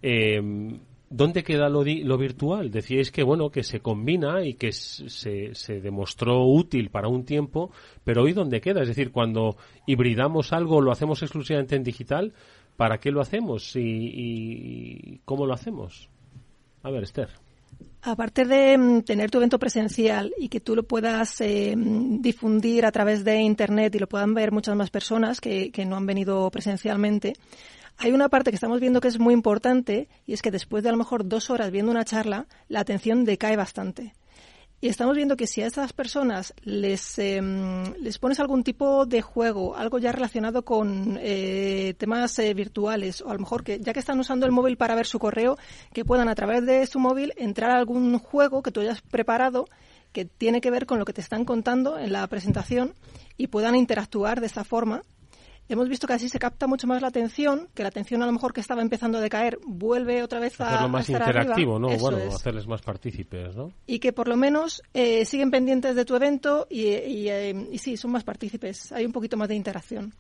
[0.01, 0.41] eh,
[1.11, 2.71] ¿Dónde queda lo, lo virtual?
[2.71, 7.71] Decíais que bueno que se combina y que se, se demostró útil para un tiempo,
[8.03, 8.83] pero hoy dónde queda?
[8.83, 12.33] Es decir, cuando hibridamos algo, lo hacemos exclusivamente en digital,
[12.77, 16.11] ¿para qué lo hacemos y, y cómo lo hacemos?
[16.83, 17.29] A ver, Esther.
[18.03, 22.93] Aparte de mm, tener tu evento presencial y que tú lo puedas eh, difundir a
[22.93, 26.51] través de Internet y lo puedan ver muchas más personas que, que no han venido
[26.51, 27.35] presencialmente,
[27.99, 30.91] hay una parte que estamos viendo que es muy importante y es que después de
[30.91, 34.13] a lo mejor dos horas viendo una charla, la atención decae bastante.
[34.79, 39.23] Y estamos viendo que si a estas personas les, em, les pones algún tipo de
[39.23, 43.95] juego, algo ya relacionado con eh, temas eh, virtuales, o a lo mejor que ya
[43.95, 45.57] que están usando el móvil para ver su correo,
[45.95, 49.67] que puedan a través de su móvil entrar a algún juego que tú hayas preparado
[50.13, 52.95] que tiene que ver con lo que te están contando en la presentación
[53.37, 55.03] y puedan interactuar de esta forma
[55.69, 58.33] hemos visto que así se capta mucho más la atención, que la atención a lo
[58.33, 61.89] mejor que estaba empezando a decaer vuelve otra vez a hacerlo más interactivo, ¿no?
[61.99, 63.73] bueno, hacerles más partícipes, ¿no?
[63.87, 67.79] Y que por lo menos eh, siguen pendientes de tu evento y, y, eh, y
[67.79, 68.93] sí, son más partícipes.
[68.93, 70.15] Hay un poquito más de interacción.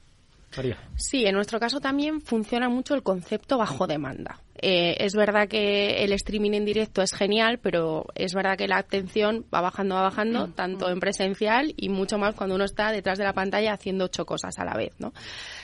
[0.96, 4.40] Sí, en nuestro caso también funciona mucho el concepto bajo demanda.
[4.58, 8.78] Eh, es verdad que el streaming en directo es genial, pero es verdad que la
[8.78, 10.52] atención va bajando, va bajando, mm.
[10.52, 14.24] tanto en presencial y mucho más cuando uno está detrás de la pantalla haciendo ocho
[14.24, 15.12] cosas a la vez, ¿no?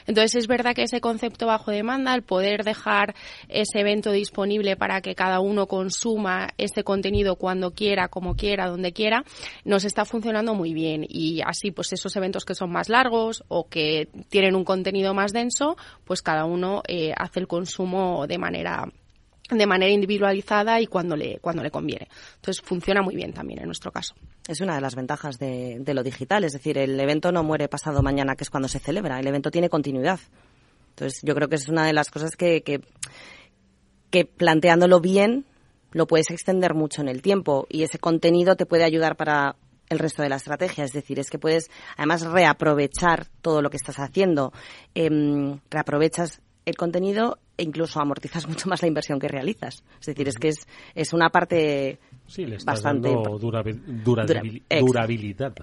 [0.07, 3.15] Entonces es verdad que ese concepto bajo demanda, el poder dejar
[3.49, 8.93] ese evento disponible para que cada uno consuma ese contenido cuando quiera, como quiera, donde
[8.93, 9.25] quiera,
[9.65, 13.69] nos está funcionando muy bien y así pues esos eventos que son más largos o
[13.69, 14.82] que tienen un contenido
[15.15, 18.89] más denso, pues cada uno eh, hace el consumo de manera
[19.51, 22.09] de manera individualizada y cuando le, cuando le conviene.
[22.37, 24.15] Entonces funciona muy bien también en nuestro caso.
[24.49, 28.03] Es una de las ventajas de, lo digital, es decir, el evento no muere pasado
[28.03, 30.21] mañana, que es cuando se celebra, el evento tiene continuidad.
[30.91, 35.45] Entonces yo creo que es una de las cosas que, que planteándolo bien
[35.91, 39.57] lo puedes extender mucho en el tiempo y ese contenido te puede ayudar para
[39.89, 40.85] el resto de la estrategia.
[40.85, 44.53] Es decir, es que puedes además reaprovechar todo lo que estás haciendo.
[44.95, 49.83] Eh, reaprovechas el contenido e incluso amortizas mucho más la inversión que realizas.
[50.01, 53.85] Es decir, es que es, es una parte sí, le bastante dando durabilidad.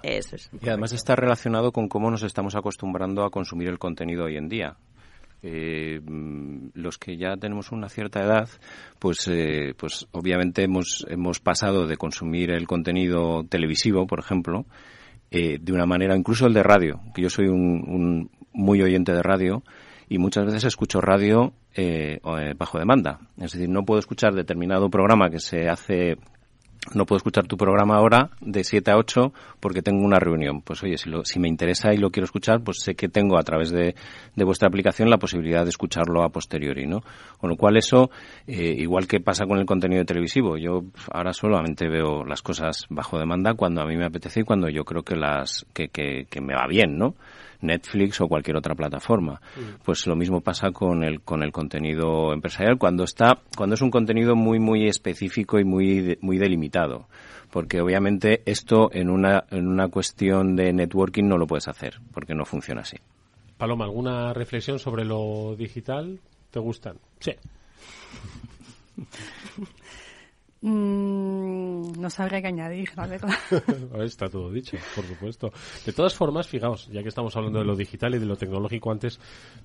[0.04, 0.50] Eso es.
[0.62, 4.50] Y además está relacionado con cómo nos estamos acostumbrando a consumir el contenido hoy en
[4.50, 4.78] día.
[5.42, 6.02] Eh,
[6.74, 8.50] los que ya tenemos una cierta edad,
[9.00, 14.66] pues, eh, pues obviamente hemos, hemos pasado de consumir el contenido televisivo, por ejemplo,
[15.32, 19.14] eh, de una manera, incluso el de radio, que yo soy un, un muy oyente
[19.14, 19.64] de radio,
[20.10, 23.20] y muchas veces escucho radio eh, eh, bajo demanda.
[23.38, 26.18] Es decir, no puedo escuchar determinado programa que se hace
[26.94, 30.62] no puedo escuchar tu programa ahora de 7 a 8 porque tengo una reunión.
[30.62, 33.38] Pues oye, si, lo, si me interesa y lo quiero escuchar, pues sé que tengo
[33.38, 33.96] a través de,
[34.36, 37.02] de vuestra aplicación la posibilidad de escucharlo a posteriori, ¿no?
[37.38, 38.10] Con lo cual eso,
[38.48, 43.20] eh, igual que pasa con el contenido televisivo, yo ahora solamente veo las cosas bajo
[43.20, 46.42] demanda cuando a mí me apetece y cuando yo creo que las que, que, que
[46.42, 47.16] me va bien, ¿no?
[47.62, 49.42] Netflix o cualquier otra plataforma.
[49.84, 53.92] Pues lo mismo pasa con el, con el contenido empresarial cuando está, cuando es un
[53.92, 57.08] contenido muy, muy específico y muy, muy delimitado.
[57.52, 62.36] Porque obviamente esto en una, en una cuestión de networking no lo puedes hacer, porque
[62.36, 62.98] no funciona así.
[63.58, 66.20] Paloma, ¿alguna reflexión sobre lo digital?
[66.52, 66.98] ¿Te gustan?
[67.20, 67.34] Sí.
[70.62, 73.30] Mm, no sabría qué añadir, la verdad.
[74.04, 75.52] Está todo dicho, por supuesto.
[75.86, 78.92] De todas formas, fijaos, ya que estamos hablando de lo digital y de lo tecnológico,
[78.92, 79.20] antes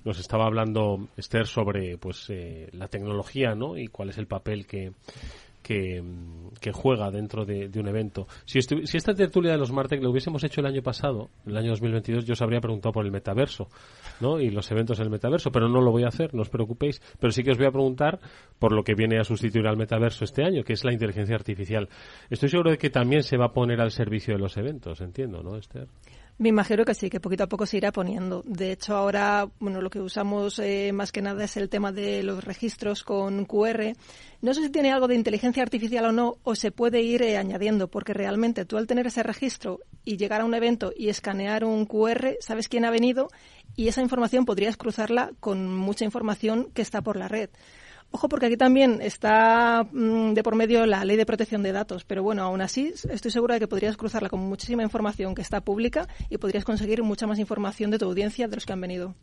[0.05, 3.77] nos estaba hablando Esther sobre pues eh, la tecnología, ¿no?
[3.77, 4.93] Y cuál es el papel que,
[5.65, 5.99] que,
[6.61, 8.27] que juega dentro de, un evento.
[8.45, 11.71] Si, si, esta tertulia de los Martec lo hubiésemos hecho el año pasado, el año
[11.71, 13.67] 2022, yo os habría preguntado por el metaverso
[14.21, 14.39] ¿no?
[14.39, 17.01] y los eventos en el metaverso, pero no lo voy a hacer, no os preocupéis.
[17.19, 18.19] Pero sí que os voy a preguntar
[18.59, 21.89] por lo que viene a sustituir al metaverso este año, que es la inteligencia artificial.
[22.29, 25.41] Estoy seguro de que también se va a poner al servicio de los eventos, entiendo,
[25.41, 25.87] ¿no, Esther?
[26.37, 28.43] Me imagino que sí, que poquito a poco se irá poniendo.
[28.45, 32.23] De hecho, ahora, bueno, lo que usamos eh, más que nada es el tema de
[32.23, 33.93] los registros con QR.
[34.41, 37.37] No sé si tiene algo de inteligencia artificial o no, o se puede ir eh,
[37.37, 41.63] añadiendo, porque realmente tú al tener ese registro y llegar a un evento y escanear
[41.63, 43.29] un QR, sabes quién ha venido
[43.77, 47.49] y esa información podrías cruzarla con mucha información que está por la red.
[48.15, 52.05] Ojo, porque aquí también está mm, de por medio la ley de protección de datos,
[52.05, 55.59] pero bueno, aún así estoy segura de que podrías cruzarla con muchísima información que está
[55.59, 59.15] pública y podrías conseguir mucha más información de tu audiencia de los que han venido.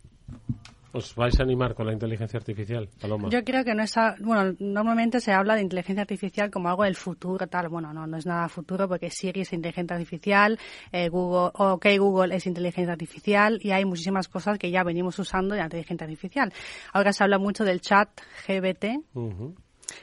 [0.95, 3.31] ¿Os vais a animar con la inteligencia artificial, Paloma?
[3.31, 3.95] Yo creo que no es...
[4.21, 7.69] Bueno, normalmente se habla de inteligencia artificial como algo del futuro, tal.
[7.71, 10.59] Bueno, no, no es nada futuro porque Siri es inteligencia artificial,
[10.93, 15.55] eh, Google, OK Google es inteligencia artificial y hay muchísimas cosas que ya venimos usando
[15.55, 16.53] de la inteligencia artificial.
[16.93, 18.09] Ahora se habla mucho del chat
[18.47, 19.03] GBT,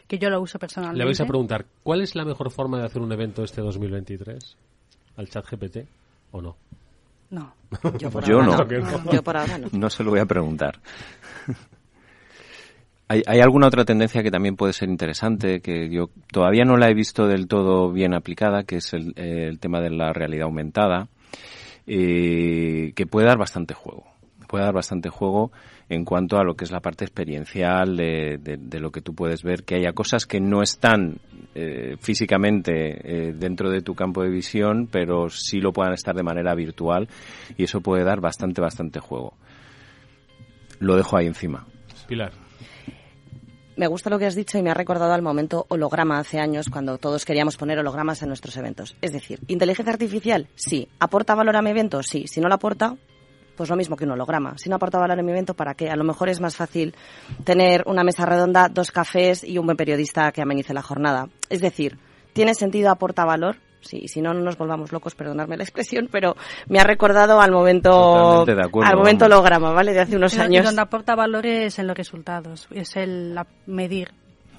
[0.07, 0.97] que yo lo uso personalmente.
[0.97, 4.57] Le vais a preguntar, ¿cuál es la mejor forma de hacer un evento este 2023?
[5.17, 5.87] ¿Al chat GPT
[6.31, 6.55] o no?
[7.29, 7.53] No.
[7.99, 9.03] Yo por Yo ahora no.
[9.03, 9.11] no.
[9.11, 9.67] Yo por ahora no.
[9.71, 10.79] No se lo voy a preguntar.
[13.07, 16.89] ¿Hay, ¿Hay alguna otra tendencia que también puede ser interesante, que yo todavía no la
[16.89, 21.07] he visto del todo bien aplicada, que es el, el tema de la realidad aumentada,
[21.87, 24.05] eh, que puede dar bastante juego?
[24.47, 25.51] Puede dar bastante juego
[25.89, 29.15] en cuanto a lo que es la parte experiencial de, de, de lo que tú
[29.15, 31.17] puedes ver, que haya cosas que no están
[31.55, 36.23] eh, físicamente eh, dentro de tu campo de visión, pero sí lo puedan estar de
[36.23, 37.09] manera virtual
[37.57, 39.33] y eso puede dar bastante, bastante juego.
[40.79, 41.65] Lo dejo ahí encima.
[42.07, 42.31] Pilar.
[43.75, 46.67] Me gusta lo que has dicho y me ha recordado al momento holograma hace años
[46.69, 48.95] cuando todos queríamos poner hologramas en nuestros eventos.
[49.01, 50.89] Es decir, inteligencia artificial, sí.
[50.99, 52.03] ¿Aporta valor a mi evento?
[52.03, 52.25] Sí.
[52.27, 52.97] Si no lo aporta,
[53.59, 54.57] pues lo mismo que un holograma.
[54.57, 55.89] Si no aporta valor a mi evento, ¿para qué?
[55.89, 56.95] A lo mejor es más fácil
[57.43, 61.27] tener una mesa redonda, dos cafés y un buen periodista que amenice la jornada.
[61.49, 61.97] Es decir,
[62.31, 63.57] ¿tiene sentido, aporta valor?
[63.81, 66.37] Sí, si no, no nos volvamos locos, perdonadme la expresión, pero
[66.69, 69.37] me ha recordado al momento, acuerdo, al momento vamos.
[69.39, 69.91] holograma, ¿vale?
[69.93, 70.63] De hace unos años.
[70.63, 74.11] Y donde aporta valor es en los resultados, es el la- medir.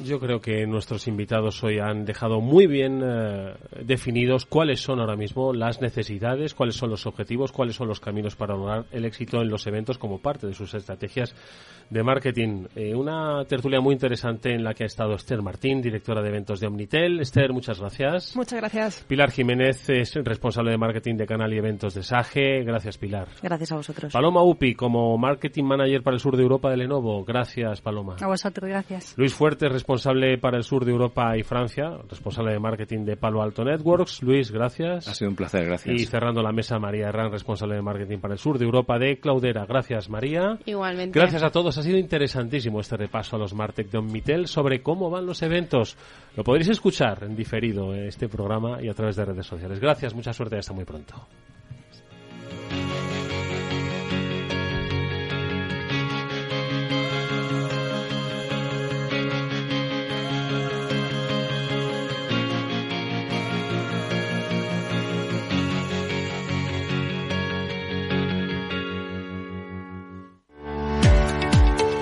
[0.05, 5.14] Yo creo que nuestros invitados hoy han dejado muy bien eh, definidos cuáles son ahora
[5.14, 9.42] mismo las necesidades, cuáles son los objetivos, cuáles son los caminos para lograr el éxito
[9.42, 11.34] en los eventos como parte de sus estrategias
[11.90, 12.66] de marketing.
[12.74, 16.61] Eh, una tertulia muy interesante en la que ha estado Esther Martín, directora de eventos
[16.61, 17.20] de Omnitel.
[17.20, 18.34] Esther, muchas gracias.
[18.34, 19.05] Muchas gracias.
[19.07, 22.62] Pilar Jiménez es responsable de marketing de canal y eventos de SAGE.
[22.64, 23.28] Gracias, Pilar.
[23.42, 24.12] Gracias a vosotros.
[24.12, 27.22] Paloma Upi, como marketing manager para el sur de Europa de Lenovo.
[27.24, 28.16] Gracias, Paloma.
[28.20, 29.14] A vosotros, gracias.
[29.18, 29.89] Luis Fuerte, responsable
[30.41, 34.22] para el sur de Europa y Francia, responsable de marketing de Palo Alto Networks.
[34.22, 35.09] Luis, gracias.
[35.09, 36.01] Ha sido un placer, gracias.
[36.01, 39.18] Y cerrando la mesa, María Herrán, responsable de marketing para el sur de Europa de
[39.18, 39.66] Claudera.
[39.66, 40.59] Gracias, María.
[40.64, 41.18] Igualmente.
[41.18, 41.76] Gracias a todos.
[41.76, 45.97] Ha sido interesantísimo este repaso a los Martech de Omnitel sobre cómo van los eventos.
[46.36, 49.80] Lo podréis escuchar en diferido en este programa y a través de redes sociales.
[49.80, 51.26] Gracias, mucha suerte y hasta muy pronto.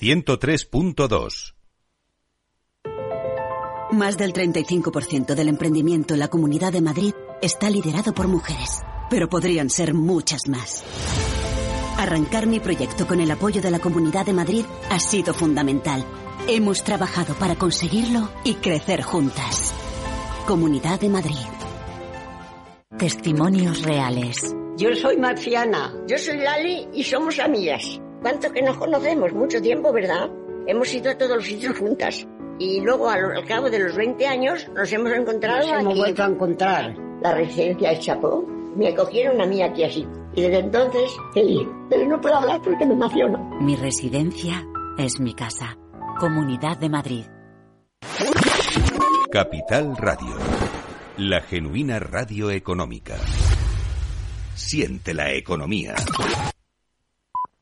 [0.00, 1.54] 103.2.
[3.90, 8.80] Más del 35% del emprendimiento en la Comunidad de Madrid está liderado por mujeres,
[9.10, 10.84] pero podrían ser muchas más.
[11.96, 16.04] Arrancar mi proyecto con el apoyo de la Comunidad de Madrid ha sido fundamental.
[16.46, 19.74] Hemos trabajado para conseguirlo y crecer juntas.
[20.46, 21.46] Comunidad de Madrid.
[22.96, 24.54] Testimonios reales.
[24.76, 25.92] Yo soy Marciana.
[26.06, 28.00] Yo soy Lali y somos amigas.
[28.22, 29.32] ¿Cuánto que nos conocemos?
[29.32, 30.28] Mucho tiempo, ¿verdad?
[30.66, 32.26] Hemos ido a todos los sitios juntas.
[32.58, 35.98] Y luego, al, al cabo de los 20 años, nos hemos encontrado Nos hemos aquí.
[36.00, 36.96] vuelto a encontrar.
[37.22, 38.44] La residencia de Chapó.
[38.76, 40.06] Me acogieron a mí aquí así.
[40.34, 41.66] Y desde entonces, feliz.
[41.88, 43.38] Pero no puedo hablar porque me emociono.
[43.60, 44.64] Mi residencia
[44.98, 45.76] es mi casa.
[46.20, 47.24] Comunidad de Madrid.
[49.30, 50.34] Capital Radio,
[51.16, 53.16] la genuina radio económica.
[54.54, 55.94] Siente la economía.